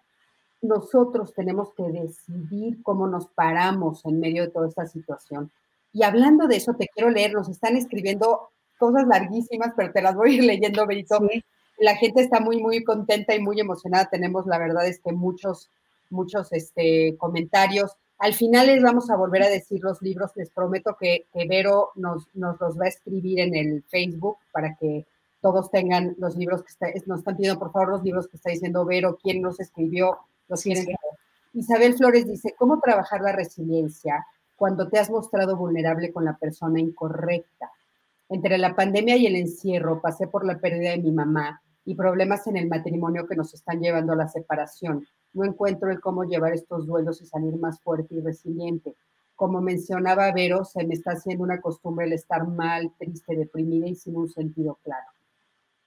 [0.60, 5.50] nosotros tenemos que decidir cómo nos paramos en medio de toda esta situación.
[5.92, 10.14] Y hablando de eso, te quiero leer, nos están escribiendo cosas larguísimas, pero te las
[10.14, 11.18] voy a ir leyendo, Benito
[11.78, 14.08] la gente está muy, muy contenta y muy emocionada.
[14.08, 15.68] Tenemos, la verdad es que muchos,
[16.10, 17.92] muchos este, comentarios.
[18.18, 20.30] Al final les vamos a volver a decir los libros.
[20.36, 25.06] Les prometo que, Vero nos, nos, los va a escribir en el Facebook para que
[25.42, 28.50] todos tengan los libros que está, nos están pidiendo, por favor, los libros que está
[28.50, 30.86] diciendo Vero, quién nos escribió, los quieren
[31.52, 34.24] Isabel Flores dice, ¿cómo trabajar la resiliencia
[34.56, 37.70] cuando te has mostrado vulnerable con la persona incorrecta?
[38.30, 42.46] Entre la pandemia y el encierro pasé por la pérdida de mi mamá y problemas
[42.46, 45.06] en el matrimonio que nos están llevando a la separación.
[45.34, 48.94] No encuentro el cómo llevar estos duelos y salir más fuerte y resiliente.
[49.34, 53.96] Como mencionaba Vero, se me está haciendo una costumbre el estar mal, triste, deprimida y
[53.96, 55.06] sin un sentido claro.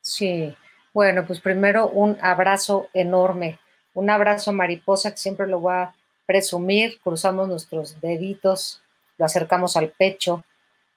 [0.06, 0.56] Sí,
[0.94, 3.58] bueno, pues primero un abrazo enorme,
[3.96, 5.96] un abrazo mariposa que siempre lo voy a
[6.28, 8.84] presumir, cruzamos nuestros deditos,
[9.18, 10.44] lo acercamos al pecho,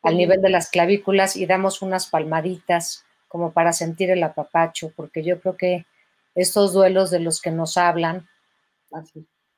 [0.03, 5.25] al nivel de las clavículas y damos unas palmaditas como para sentir el apapacho, porque
[5.25, 5.87] yo creo que
[6.35, 8.29] estos duelos de los que nos hablan,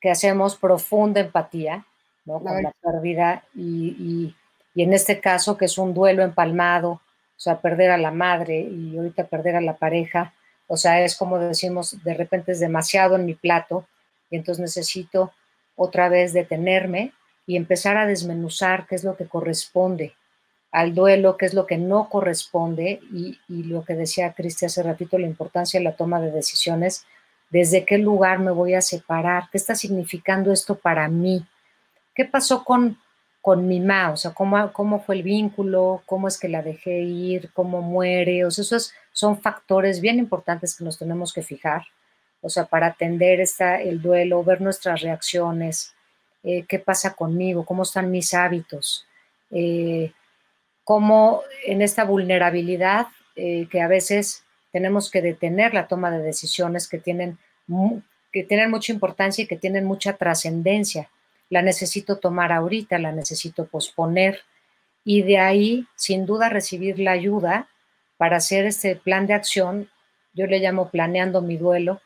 [0.00, 1.84] que hacemos profunda empatía
[2.24, 2.38] ¿no?
[2.38, 4.36] con la pérdida y,
[4.76, 7.00] y, en este caso que es un duelo empalmado,
[7.40, 10.34] o sea, perder a la madre y ahorita perder a la pareja,
[10.66, 13.86] o sea, es como decimos, de repente es demasiado en mi plato
[14.30, 15.32] y entonces necesito
[15.74, 17.14] otra vez detenerme
[17.46, 20.12] y empezar a desmenuzar qué es lo que corresponde
[20.70, 25.18] al duelo, qué es lo que no corresponde y, lo que decía Cristi hace ratito,
[25.18, 27.06] la importancia de la toma de decisiones,
[27.48, 31.46] desde qué lugar me voy a separar, qué está significando esto para mí,
[32.14, 32.98] qué pasó con,
[33.40, 37.00] con mi mamá, o sea, cómo, cómo fue el vínculo, cómo es que la dejé
[37.00, 41.82] ir, cómo muere, o sea, esos son factores bien importantes que nos tenemos que fijar,
[42.42, 45.94] o sea, para atender esta, el duelo, ver nuestras reacciones,
[46.42, 49.06] eh, qué pasa conmigo, cómo están mis hábitos.
[49.50, 50.12] Eh,
[50.84, 56.88] cómo en esta vulnerabilidad eh, que a veces tenemos que detener la toma de decisiones
[56.88, 57.38] que tienen,
[58.32, 61.08] que tienen mucha importancia y que tienen mucha trascendencia.
[61.50, 64.40] La necesito tomar ahorita, la necesito posponer
[65.04, 67.68] y de ahí, sin duda, recibir la ayuda
[68.16, 69.90] para hacer este plan de acción.
[70.32, 72.00] Yo le llamo planeando mi duelo.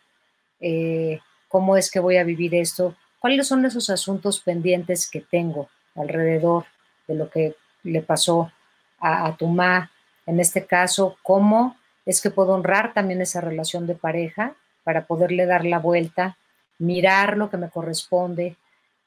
[0.61, 2.97] Eh, ¿Cómo es que voy a vivir esto?
[3.19, 6.65] ¿Cuáles son esos asuntos pendientes que tengo alrededor
[7.07, 8.51] de lo que le pasó
[8.99, 9.91] a, tu ma,
[10.25, 11.77] en este caso, cómo
[12.07, 16.39] es que puedo honrar también esa relación de pareja para poderle dar la vuelta,
[16.79, 18.57] mirar lo que me corresponde,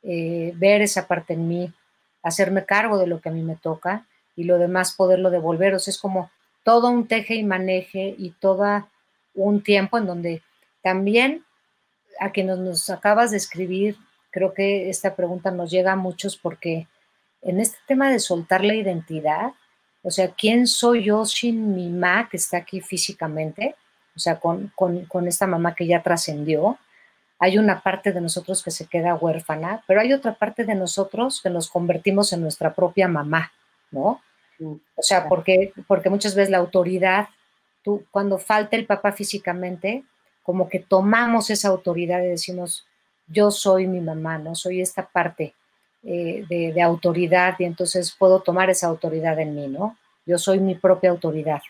[0.08, 1.74] eh, ver esa parte en mí,
[2.24, 4.06] hacerme cargo de lo que a mí me toca
[4.36, 5.76] y lo demás poderlo devolver.
[5.76, 6.32] O sea, es como
[6.64, 8.88] todo un teje y maneje y todo
[9.36, 10.42] un tiempo en donde
[10.82, 11.44] también
[12.20, 13.98] a quienes nos acabas de escribir,
[14.32, 16.88] creo que esta pregunta nos llega a muchos porque
[17.42, 19.52] en este tema de soltar la identidad,
[20.02, 23.76] o sea, ¿quién soy yo sin mi mamá que está aquí físicamente?
[24.16, 24.72] O sea, con,
[25.28, 26.78] esta mamá que ya trascendió.
[27.40, 31.42] Hay una parte de nosotros que se queda huérfana, pero hay otra parte de nosotros
[31.42, 33.52] que nos convertimos en nuestra propia mamá,
[33.92, 34.22] ¿no?
[34.60, 37.28] O sea, porque, porque muchas veces la autoridad,
[37.84, 40.04] tú, cuando falta el papá físicamente,
[40.42, 42.88] como que tomamos esa autoridad y decimos,
[43.28, 44.56] yo soy mi mamá, ¿no?
[44.56, 45.54] Soy esta parte
[46.04, 49.98] eh, de, autoridad y entonces puedo tomar esa autoridad en mí, ¿no?
[50.26, 51.62] Yo soy mi propia autoridad.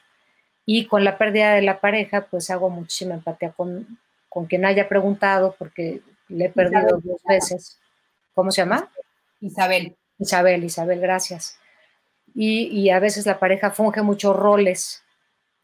[0.65, 3.97] Y con la pérdida de la pareja, pues hago muchísima empatía con,
[4.37, 7.79] con quien haya preguntado, porque le he perdido dos veces.
[8.35, 8.87] ¿Cómo se llama?
[9.41, 9.95] Isabel.
[10.19, 11.57] Isabel, Isabel, gracias.
[12.35, 15.01] Y, y a veces la pareja funge muchos roles,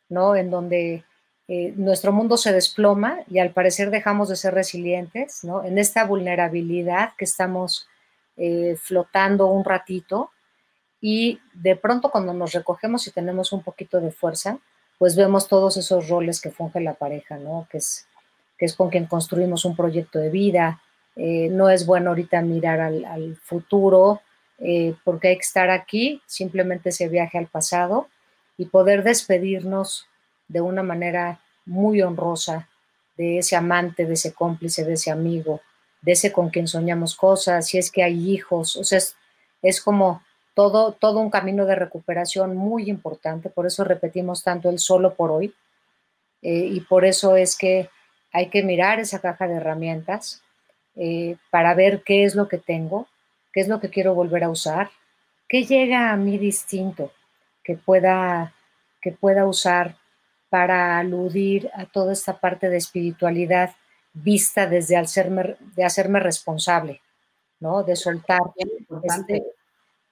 [0.10, 0.36] ¿no?
[0.36, 1.04] En donde
[1.48, 5.64] eh, nuestro mundo se desploma y al parecer dejamos de ser resilientes, ¿no?
[5.64, 7.88] En esta vulnerabilidad que estamos
[8.38, 10.32] eh, flotando un ratito
[11.00, 14.58] y de pronto cuando nos recogemos y tenemos un poquito de fuerza,
[14.98, 17.68] pues vemos todos esos roles que funge la pareja, ¿no?
[17.70, 18.08] Que es,
[18.64, 20.82] es con quien construimos un proyecto de vida.
[21.16, 24.22] Eh, no es bueno ahorita mirar al, futuro
[24.60, 28.08] eh, porque hay que estar aquí, simplemente ese viaje al pasado
[28.58, 30.08] y poder despedirnos
[30.48, 32.70] de una manera muy honrosa
[33.18, 35.62] de ese amante, de ese cómplice, de ese amigo,
[36.02, 39.00] de ese con quien soñamos cosas, si es que hay hijos, o sea,
[39.62, 40.22] es, como
[40.56, 45.32] todo, todo un camino de recuperación muy importante, por eso repetimos tanto el solo por
[45.32, 45.54] hoy,
[46.42, 47.90] eh, y por eso es que
[48.34, 50.42] hay que mirar esa caja de herramientas
[50.96, 53.08] eh, para ver qué es lo que tengo,
[53.54, 54.90] qué es lo que quiero volver a usar,
[55.48, 57.12] qué llega a mí distinto
[57.64, 58.54] que pueda,
[59.02, 59.96] que pueda usar
[60.50, 63.76] para aludir a toda esta parte de espiritualidad
[64.14, 67.02] vista desde hacerme, de hacerme responsable,
[67.60, 67.84] ¿no?
[67.84, 68.42] De soltar
[69.04, 69.44] este,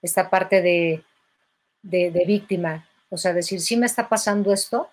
[0.02, 1.04] esta parte de,
[1.82, 2.88] de, víctima.
[3.10, 4.90] O sea, decir, sí me está pasando esto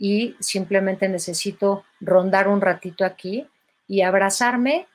[0.00, 3.46] y simplemente necesito rondar un ratito aquí
[3.86, 4.86] y abrazarme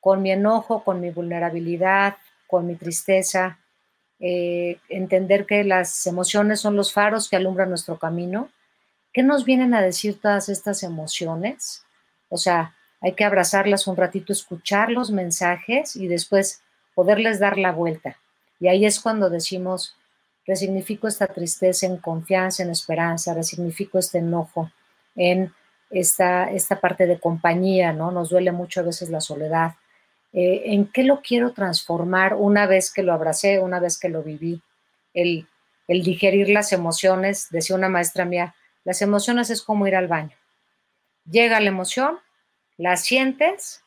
[0.00, 3.58] con mi enojo, con mi vulnerabilidad, con mi tristeza,
[4.20, 8.48] eh, entender que las emociones son los faros que alumbran nuestro camino.
[9.12, 11.84] ¿Qué nos vienen a decir todas estas emociones?
[12.30, 16.62] O sea, hay que abrazarlas un ratito, escuchar los mensajes y después
[16.94, 18.16] poderles dar la vuelta.
[18.60, 19.94] Y ahí es cuando decimos,
[20.48, 24.72] resignifico esta tristeza en confianza, en esperanza, resignifico este enojo
[25.14, 25.52] en
[25.90, 28.10] esta, esta parte de compañía, ¿no?
[28.10, 29.74] Nos duele mucho a veces la soledad.
[30.32, 34.22] Eh, ¿En qué lo quiero transformar una vez que lo abracé, una vez que lo
[34.22, 34.62] viví?
[35.12, 35.46] El,
[35.86, 40.36] el digerir las emociones, decía una maestra mía, las emociones es como ir al baño.
[41.30, 42.18] Llega la emoción,
[42.78, 43.82] la sientes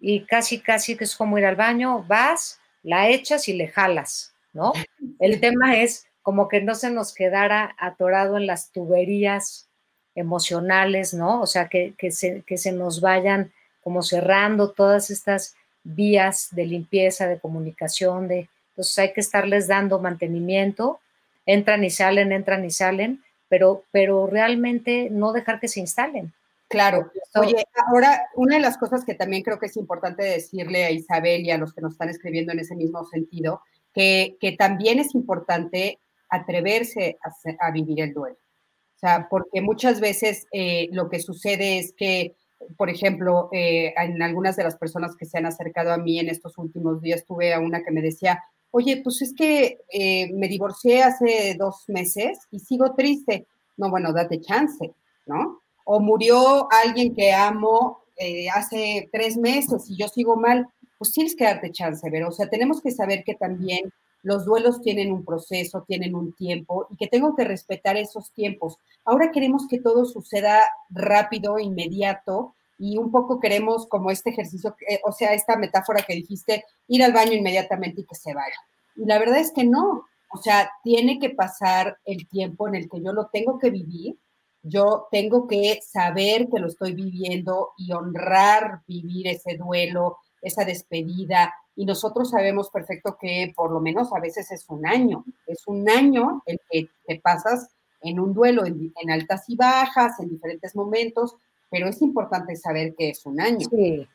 [0.00, 4.34] y casi, casi que es como ir al baño, vas, la echas y le jalas,
[4.52, 4.72] ¿no?
[5.18, 9.68] El tema es como que no se nos quedara atorado en las tuberías
[10.14, 11.40] emocionales, ¿no?
[11.40, 17.26] O sea, que, se, que se nos vayan como cerrando todas estas vías de limpieza,
[17.26, 18.48] de comunicación, de...
[18.70, 21.00] Entonces hay que estarles dando mantenimiento,
[21.46, 26.32] entran y salen, entran y salen, pero, pero realmente no dejar que se instalen.
[26.68, 27.10] Claro.
[27.34, 31.40] Oye, ahora una de las cosas que también creo que es importante decirle a Isabel
[31.42, 33.62] y a los que nos están escribiendo en ese mismo sentido,
[33.98, 37.18] que, que también es importante atreverse
[37.58, 38.36] a, vivir el duelo.
[38.36, 42.36] O sea, porque muchas veces eh, lo que sucede es que,
[42.76, 46.28] por ejemplo, eh, en algunas de las personas que se han acercado a mí en
[46.28, 50.46] estos últimos días, tuve a una que me decía, oye, pues es que eh, me
[50.46, 53.48] divorcié hace dos meses y sigo triste.
[53.76, 54.92] No, bueno, date chance,
[55.26, 55.62] ¿no?
[55.90, 60.68] o murió alguien que amo eh, hace tres meses y yo sigo mal,
[60.98, 63.92] pues tienes que darte chance, pero, o sea, tenemos que saber que también
[64.22, 68.78] los duelos tienen un proceso, tienen un tiempo y que tengo que respetar esos tiempos.
[69.04, 75.00] Ahora queremos que todo suceda rápido, inmediato y un poco queremos como este ejercicio, eh,
[75.04, 78.56] o sea, esta metáfora que dijiste, ir al baño inmediatamente y que se vaya.
[78.96, 82.88] Y la verdad es que no, o sea, tiene que pasar el tiempo en el
[82.88, 84.16] que yo lo tengo que vivir
[84.62, 91.54] yo tengo que saber que lo estoy viviendo y honrar vivir ese duelo, esa despedida.
[91.76, 95.88] Y nosotros sabemos perfecto que por lo menos a veces es un año, es un
[95.88, 97.68] año el que te pasas
[98.02, 101.36] en un duelo, en, altas y bajas, en diferentes momentos,
[101.70, 103.66] pero es importante saber que es un año.
[103.70, 104.08] Sí,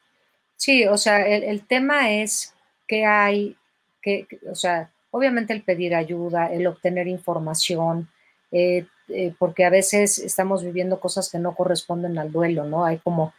[0.56, 2.54] sí o sea, el, tema es
[2.88, 3.58] que hay,
[4.02, 8.10] que, o sea, obviamente el pedir ayuda, el obtener información,
[8.52, 12.86] eh, eh, porque a veces estamos viviendo cosas que no corresponden al duelo, ¿no?
[12.86, 13.34] Hay como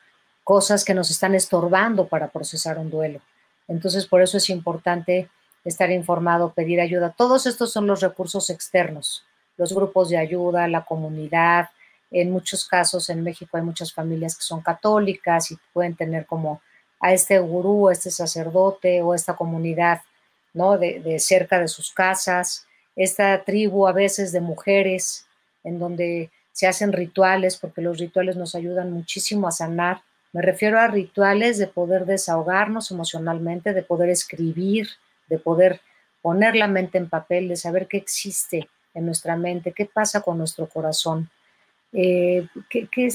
[0.44, 3.20] cosas que nos están estorbando para procesar un duelo.
[3.66, 5.28] Entonces, por eso es importante
[5.64, 7.14] estar informado, pedir ayuda.
[7.16, 9.24] Todos estos son los recursos externos,
[9.56, 11.70] los grupos de ayuda, la comunidad.
[12.10, 16.60] En muchos casos en México hay muchas familias que son católicas y pueden tener como
[17.00, 20.02] a este gurú, a este sacerdote o esta comunidad,
[20.52, 20.78] ¿no?
[20.78, 25.26] De, de cerca de sus casas, esta tribu a veces de mujeres
[25.64, 30.02] en donde se hacen rituales, porque los rituales nos ayudan muchísimo a sanar.
[30.34, 34.88] Me refiero a rituales de poder desahogarnos emocionalmente, de poder escribir,
[35.28, 35.80] de poder
[36.22, 40.36] poner la mente en papel, de saber qué existe en nuestra mente, qué pasa con
[40.36, 41.30] nuestro corazón,
[41.92, 43.14] eh, qué, es,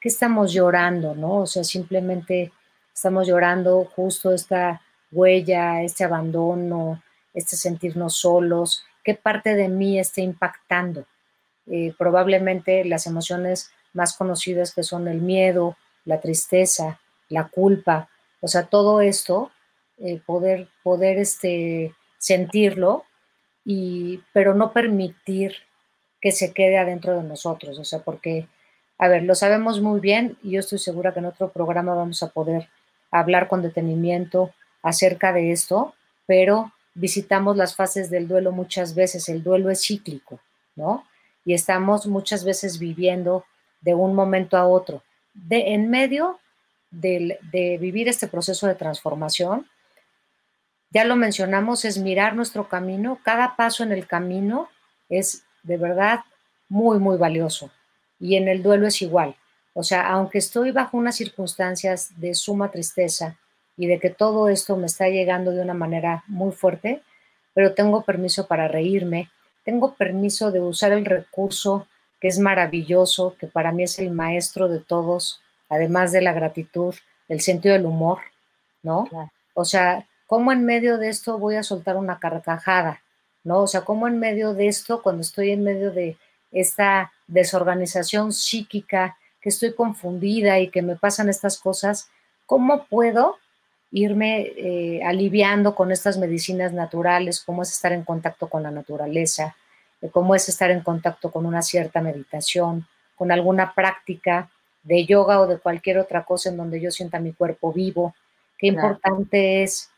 [0.00, 1.38] qué estamos llorando, ¿no?
[1.38, 2.52] O sea, simplemente
[2.94, 7.02] estamos llorando justo esta huella, este abandono,
[7.34, 11.06] este sentirnos solos, qué parte de mí está impactando.
[11.66, 18.08] Eh, probablemente las emociones más conocidas que son el miedo, la tristeza, la culpa,
[18.40, 19.50] o sea, todo esto,
[19.98, 23.04] eh, poder, poder este, sentirlo,
[23.64, 25.54] y, pero no permitir
[26.20, 28.48] que se quede adentro de nosotros, o sea, porque,
[28.98, 32.22] a ver, lo sabemos muy bien y yo estoy segura que en otro programa vamos
[32.22, 32.68] a poder
[33.10, 35.94] hablar con detenimiento acerca de esto,
[36.26, 40.40] pero visitamos las fases del duelo muchas veces, el duelo es cíclico,
[40.74, 41.04] ¿no?
[41.44, 43.44] y estamos muchas veces viviendo
[43.80, 45.02] de un momento a otro.
[45.34, 46.38] De, en medio
[46.90, 49.66] de, de vivir este proceso de transformación,
[50.90, 53.18] ya lo mencionamos, es mirar nuestro camino.
[53.22, 54.68] Cada paso en el camino
[55.08, 56.20] es de verdad
[56.68, 57.70] muy, muy valioso.
[58.20, 59.36] Y en el duelo es igual.
[59.74, 63.38] O sea, aunque estoy bajo unas circunstancias de suma tristeza
[63.76, 67.02] y de que todo esto me está llegando de una manera muy fuerte,
[67.54, 69.30] pero tengo permiso para reírme,
[69.64, 71.86] tengo permiso de usar el recurso
[72.22, 76.94] que es maravilloso, que para mí es el maestro de todos, además de la gratitud,
[77.28, 78.18] el sentido del humor,
[78.84, 79.08] ¿no?
[79.54, 83.02] O sea, ¿cómo en medio de esto voy a soltar una carcajada?
[83.42, 83.62] ¿No?
[83.62, 86.16] O sea, ¿cómo en medio de esto, cuando estoy en medio de
[86.52, 92.08] esta desorganización psíquica, que estoy confundida y que me pasan estas cosas,
[92.46, 93.38] ¿cómo puedo
[93.90, 99.56] irme eh, aliviando con estas medicinas naturales, cómo es estar en contacto con la naturaleza,
[100.10, 104.50] cómo es estar en contacto con una cierta meditación, con alguna práctica
[104.82, 108.14] de yoga o de cualquier otra cosa en donde yo sienta mi cuerpo vivo.
[108.58, 109.90] Qué importante es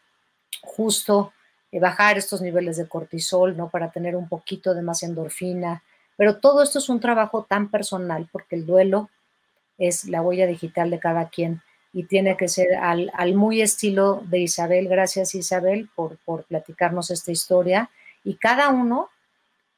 [0.63, 1.33] justo
[1.73, 3.69] eh, bajar estos niveles de cortisol, ¿no?
[3.69, 5.83] Para tener un poquito de más endorfina.
[6.17, 9.11] Pero todo esto es un trabajo tan personal porque el duelo
[9.79, 14.41] es la huella digital de cada quien y tiene que ser al, muy estilo de
[14.41, 14.89] Isabel.
[14.89, 17.91] Gracias Isabel por, por platicarnos esta historia.
[18.25, 19.11] Y cada uno,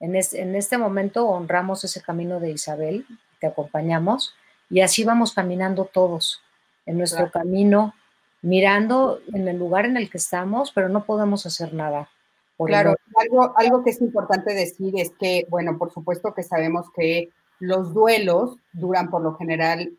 [0.01, 3.07] en en este momento, honramos ese camino de Isabel,
[3.41, 4.35] te acompañamos
[4.69, 6.43] y así vamos caminando todos
[6.87, 7.95] en nuestro camino,
[8.43, 12.09] mirando en el lugar en el que estamos, pero no podemos hacer nada.
[12.57, 17.31] claro, algo, algo que es importante decir es que, bueno, por supuesto que sabemos que
[17.59, 19.93] los duelos duran por lo general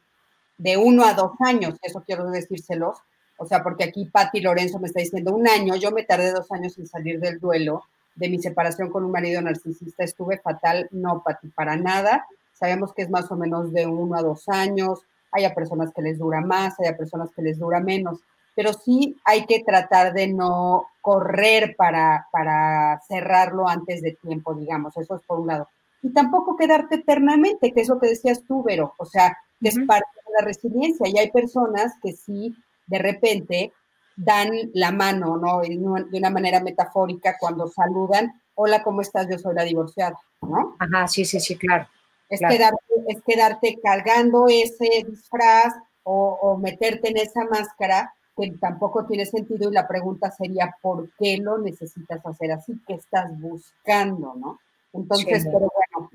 [0.58, 2.98] de uno a dos años, eso quiero decírselos,
[3.38, 6.52] o sea, porque aquí Patti Lorenzo me está diciendo un año, yo me tardé dos
[6.52, 7.84] años en salir del duelo
[8.18, 12.28] de mi separación con un marido narcisista, estuve fatal, no, Patti, para nada,
[12.60, 15.02] Sabemos que es más o menos de uno a dos años,
[15.32, 18.20] hay a personas que les dura más, hay a personas que les dura menos,
[18.56, 24.98] pero sí hay que tratar de no correr para, para cerrarlo antes de tiempo, digamos,
[24.98, 25.70] eso es por un lado.
[26.02, 29.78] Y tampoco quedarte eternamente, que es lo que decías tú, Vero, o sea, que es
[29.88, 31.08] parte de la resiliencia.
[31.08, 32.56] Y hay personas que sí,
[32.88, 33.74] de repente,
[34.18, 35.62] dan la mano, ¿no?
[35.62, 39.28] De una manera metafórica cuando saludan, hola, ¿cómo estás?
[39.30, 40.76] Yo soy la divorciada, ¿no?
[40.80, 41.88] Ajá, sí, sí, sí, claro.
[42.28, 49.26] Es, quedarte, es quedarte cargando ese disfraz o, meterte en esa máscara que tampoco tiene
[49.26, 52.74] sentido y la pregunta sería, ¿por qué lo necesitas hacer así?
[52.88, 54.60] ¿Qué estás buscando, no?
[54.94, 56.10] Entonces, pero bueno,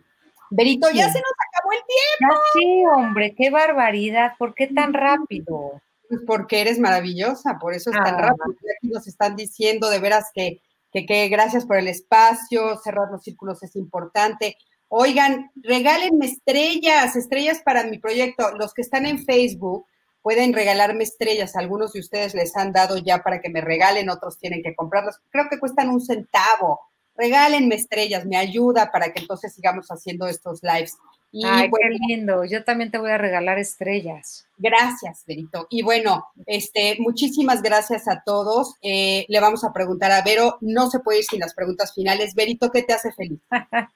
[0.50, 2.36] Berito, ya se nos acabó el tiempo.
[2.53, 5.80] sí, hombre, qué barbaridad, ¿por qué tan rápido?
[6.12, 8.18] Pues porque eres maravillosa, por eso es tan ah.
[8.18, 8.54] rápido.
[8.76, 10.60] Aquí nos están diciendo de veras que,
[10.92, 14.58] que, que gracias por el espacio, cerrar los círculos es importante.
[14.88, 18.50] Oigan, regálenme estrellas, estrellas para mi proyecto.
[18.58, 19.86] Los que están en Facebook
[20.20, 21.56] pueden regalarme estrellas.
[21.56, 25.18] Algunos de ustedes les han dado ya para que me regalen, otros tienen que comprarlas.
[25.30, 26.78] Creo que cuestan un centavo.
[27.16, 30.98] Regálenme estrellas, me ayuda para que entonces sigamos haciendo estos lives.
[31.32, 32.44] Y Ay, qué lindo.
[32.44, 34.46] Yo también te voy a regalar estrellas.
[34.58, 35.66] Gracias, Berito.
[35.70, 38.76] Y bueno, este, muchísimas gracias a todos.
[38.82, 40.58] Eh, le vamos a preguntar a Vero.
[40.60, 42.34] No se puede ir sin las preguntas finales.
[42.34, 43.40] Berito, ¿qué te hace feliz?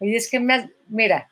[0.00, 1.30] Y es que, me, mira,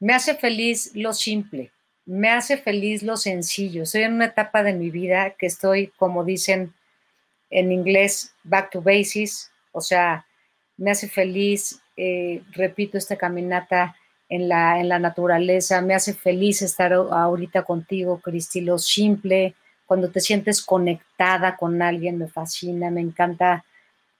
[0.00, 1.70] me hace feliz lo simple,
[2.04, 3.82] me hace feliz lo sencillo.
[3.82, 6.74] Estoy en una etapa de mi vida que estoy, como dicen
[7.50, 10.26] en inglés, back to basics, o sea,
[10.76, 13.96] me hace feliz, eh, repito, esta caminata
[14.28, 19.54] en la, en la naturaleza, me hace feliz estar ahorita contigo, Cristi, lo simple,
[19.86, 23.64] cuando te sientes conectada con alguien, me fascina, me encanta,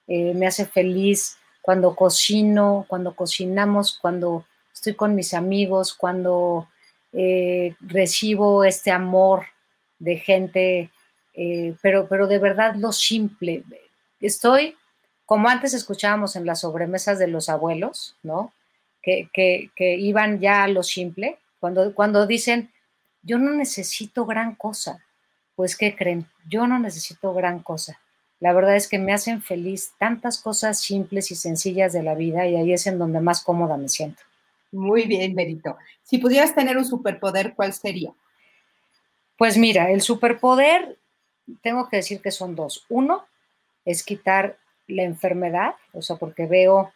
[0.07, 6.69] eh, me hace feliz cuando cocino, cuando cocinamos, cuando estoy con mis amigos, cuando
[7.11, 9.47] eh, recibo este amor
[9.99, 10.91] de gente,
[11.33, 13.63] eh, pero, pero de verdad lo simple.
[14.21, 14.77] Estoy,
[15.25, 18.53] como antes escuchábamos en las sobremesas de los abuelos, ¿no?
[19.07, 22.71] Que, iban ya a lo simple, cuando, cuando dicen,
[23.21, 25.01] yo no necesito gran cosa,
[25.55, 26.27] pues ¿qué creen?
[26.49, 28.01] Yo no necesito gran cosa.
[28.39, 32.45] La verdad es que me hacen feliz tantas cosas simples y sencillas de la vida
[32.47, 34.21] y ahí es en donde más cómoda me siento.
[34.71, 35.77] Muy bien, Berito.
[36.03, 38.13] Si pudieras tener un superpoder, ¿cuál sería?
[39.37, 40.97] Pues mira, el superpoder,
[41.61, 42.85] tengo que decir que son dos.
[42.89, 43.25] Uno
[43.85, 46.91] es quitar la enfermedad, o sea, porque veo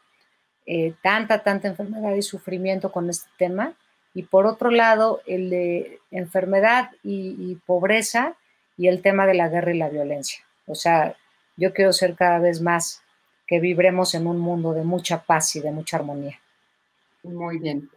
[0.66, 3.74] eh, tanta, tanta enfermedad y sufrimiento con este tema.
[4.14, 8.36] Y por otro lado, el de enfermedad y pobreza
[8.78, 10.44] y el tema de la guerra y la violencia.
[10.66, 11.16] O sea,
[11.56, 13.02] yo quiero ser cada vez más
[13.48, 16.40] que vibremos en un mundo de mucha paz y de mucha armonía.
[17.24, 17.90] Muy bien.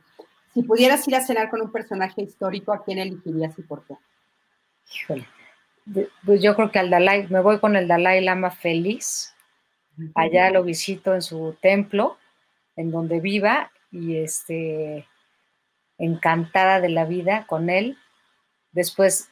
[0.52, 3.94] Si pudieras ir a cenar con un personaje histórico, ¿a quién elegirías y por qué?
[4.94, 5.26] Híjole,
[6.24, 9.32] pues yo creo que al Dalai, me voy con el Dalai Lama feliz.
[10.14, 12.18] Allá lo visito en su templo,
[12.76, 15.06] en donde viva, y este,
[15.98, 17.96] encantada de la vida con él.
[18.72, 19.28] Después,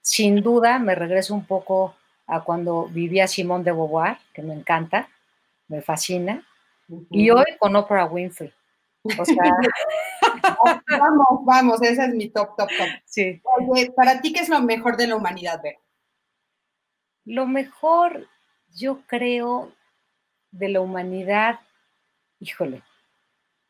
[0.00, 5.08] sin duda, me regreso un poco a cuando vivía Simón de Beauvoir, que me encanta,
[5.68, 6.46] me fascina,
[7.10, 8.52] y hoy con Oprah Winfrey.
[9.18, 9.52] O sea,
[10.88, 12.88] vamos, vamos, ese es mi top, top, top.
[13.04, 13.42] Sí.
[13.96, 15.60] para ti, ¿qué es lo mejor de la humanidad?
[17.24, 18.28] Lo mejor,
[18.74, 19.72] yo creo,
[20.50, 21.60] de la humanidad,
[22.42, 22.82] híjole,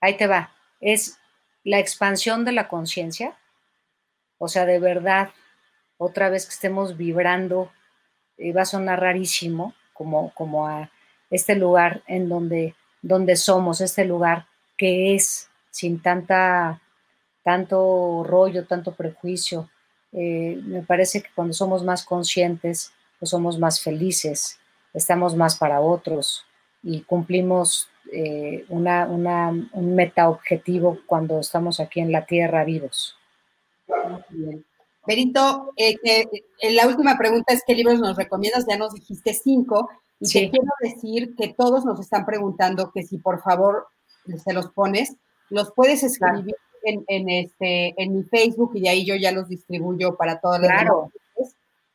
[0.01, 1.18] ahí te va, es
[1.64, 3.37] la expansión de la conciencia,
[4.39, 5.31] o sea, de verdad,
[5.99, 7.70] otra vez que estemos vibrando
[8.39, 10.91] eh, va a sonar rarísimo, como, como a
[11.31, 14.47] este lugar en donde, donde somos, este lugar
[14.77, 16.81] que es sin tanta
[17.43, 19.68] tanto rollo, tanto prejuicio.
[20.12, 24.59] Eh, me parece que cuando somos más conscientes, pues somos más felices,
[24.93, 26.45] estamos más para otros
[26.83, 33.16] y cumplimos eh, una, un meta objetivo cuando estamos aquí en la tierra vivos.
[35.07, 35.96] Berito, eh,
[36.70, 38.66] la última pregunta es, ¿qué libros nos recomiendas?
[38.68, 39.88] Ya nos dijiste cinco,
[40.20, 43.88] y te quiero decir que todos nos están preguntando que si por favor
[44.44, 45.16] se los pones,
[45.50, 50.16] los puedes escribir en, este, en mi Facebook y de ahí yo ya los distribuyo
[50.16, 51.11] para todas las claro.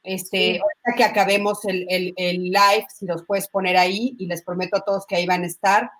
[0.08, 4.82] Este, ahorita que acabemos el, live, si los puedes poner ahí y les prometo a
[4.82, 5.92] todos que ahí van a estar.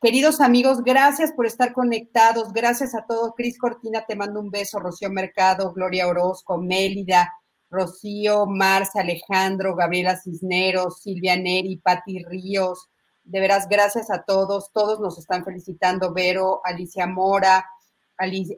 [0.00, 2.54] Queridos amigos, gracias por estar conectados.
[2.54, 3.34] Gracias a todos.
[3.36, 4.78] Cris Cortina, te mando un beso.
[4.78, 7.30] Rocío Mercado, Gloria Orozco, Mélida,
[7.68, 12.88] Rocío, Marcia, Alejandro, Gabriela Cisneros, Silvia Neri, Patti Ríos.
[13.24, 14.72] De veras, gracias a todos.
[14.72, 16.14] Todos nos están felicitando.
[16.14, 17.66] Vero, Alicia Mora,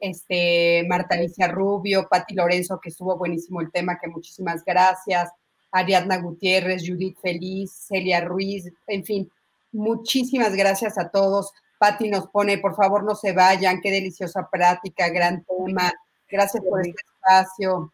[0.01, 5.31] este, Marta Alicia Rubio, Patti Lorenzo, que estuvo buenísimo el tema, que muchísimas gracias,
[5.71, 9.31] Ariadna Gutiérrez, Judith Feliz, Celia Ruiz, en fin,
[9.71, 11.51] muchísimas gracias a todos.
[11.79, 15.91] Patti nos pone, por favor no se vayan, qué deliciosa práctica, gran tema.
[16.29, 17.91] Gracias por este espacio.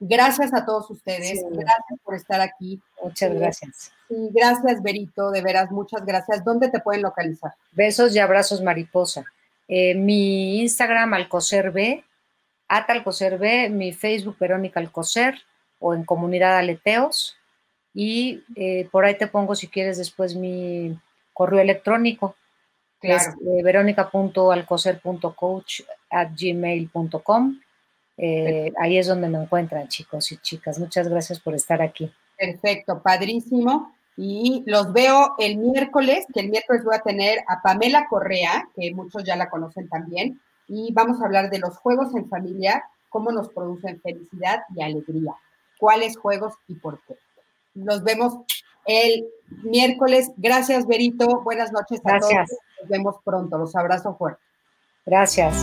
[0.00, 2.80] Gracias a todos ustedes, gracias por estar aquí.
[3.02, 3.92] Muchas gracias.
[4.08, 6.42] Sí, gracias, Berito, de veras, muchas gracias.
[6.42, 7.52] ¿Dónde te pueden localizar?
[7.72, 9.24] Besos y abrazos, mariposa.
[9.72, 12.02] Eh, mi Instagram Alcocer B,
[12.66, 15.38] Atalcocer B, mi Facebook Verónica Alcocer
[15.78, 17.36] o en Comunidad Aleteos.
[17.94, 20.98] Y eh, por ahí te pongo si quieres después mi
[21.32, 22.34] correo electrónico,
[23.00, 27.60] que es eh, verónica.alcocer.coach at gmail.com.
[28.76, 30.80] ahí es donde me encuentran, chicos y chicas.
[30.80, 32.12] Muchas gracias por estar aquí.
[32.36, 33.94] Perfecto, padrísimo.
[34.22, 38.92] Y los veo el miércoles, que el miércoles voy a tener a Pamela Correa, que
[38.92, 43.32] muchos ya la conocen también, y vamos a hablar de los juegos en familia, cómo
[43.32, 45.32] nos producen felicidad y alegría,
[45.78, 47.16] cuáles juegos y por qué.
[47.72, 48.34] Nos vemos
[48.84, 49.26] el
[49.62, 50.30] miércoles.
[50.36, 51.40] Gracias, Berito.
[51.40, 52.50] Buenas noches a Gracias.
[52.50, 52.60] todos.
[52.82, 53.56] Nos vemos pronto.
[53.56, 54.42] Los abrazo fuerte.
[55.06, 55.56] Gracias.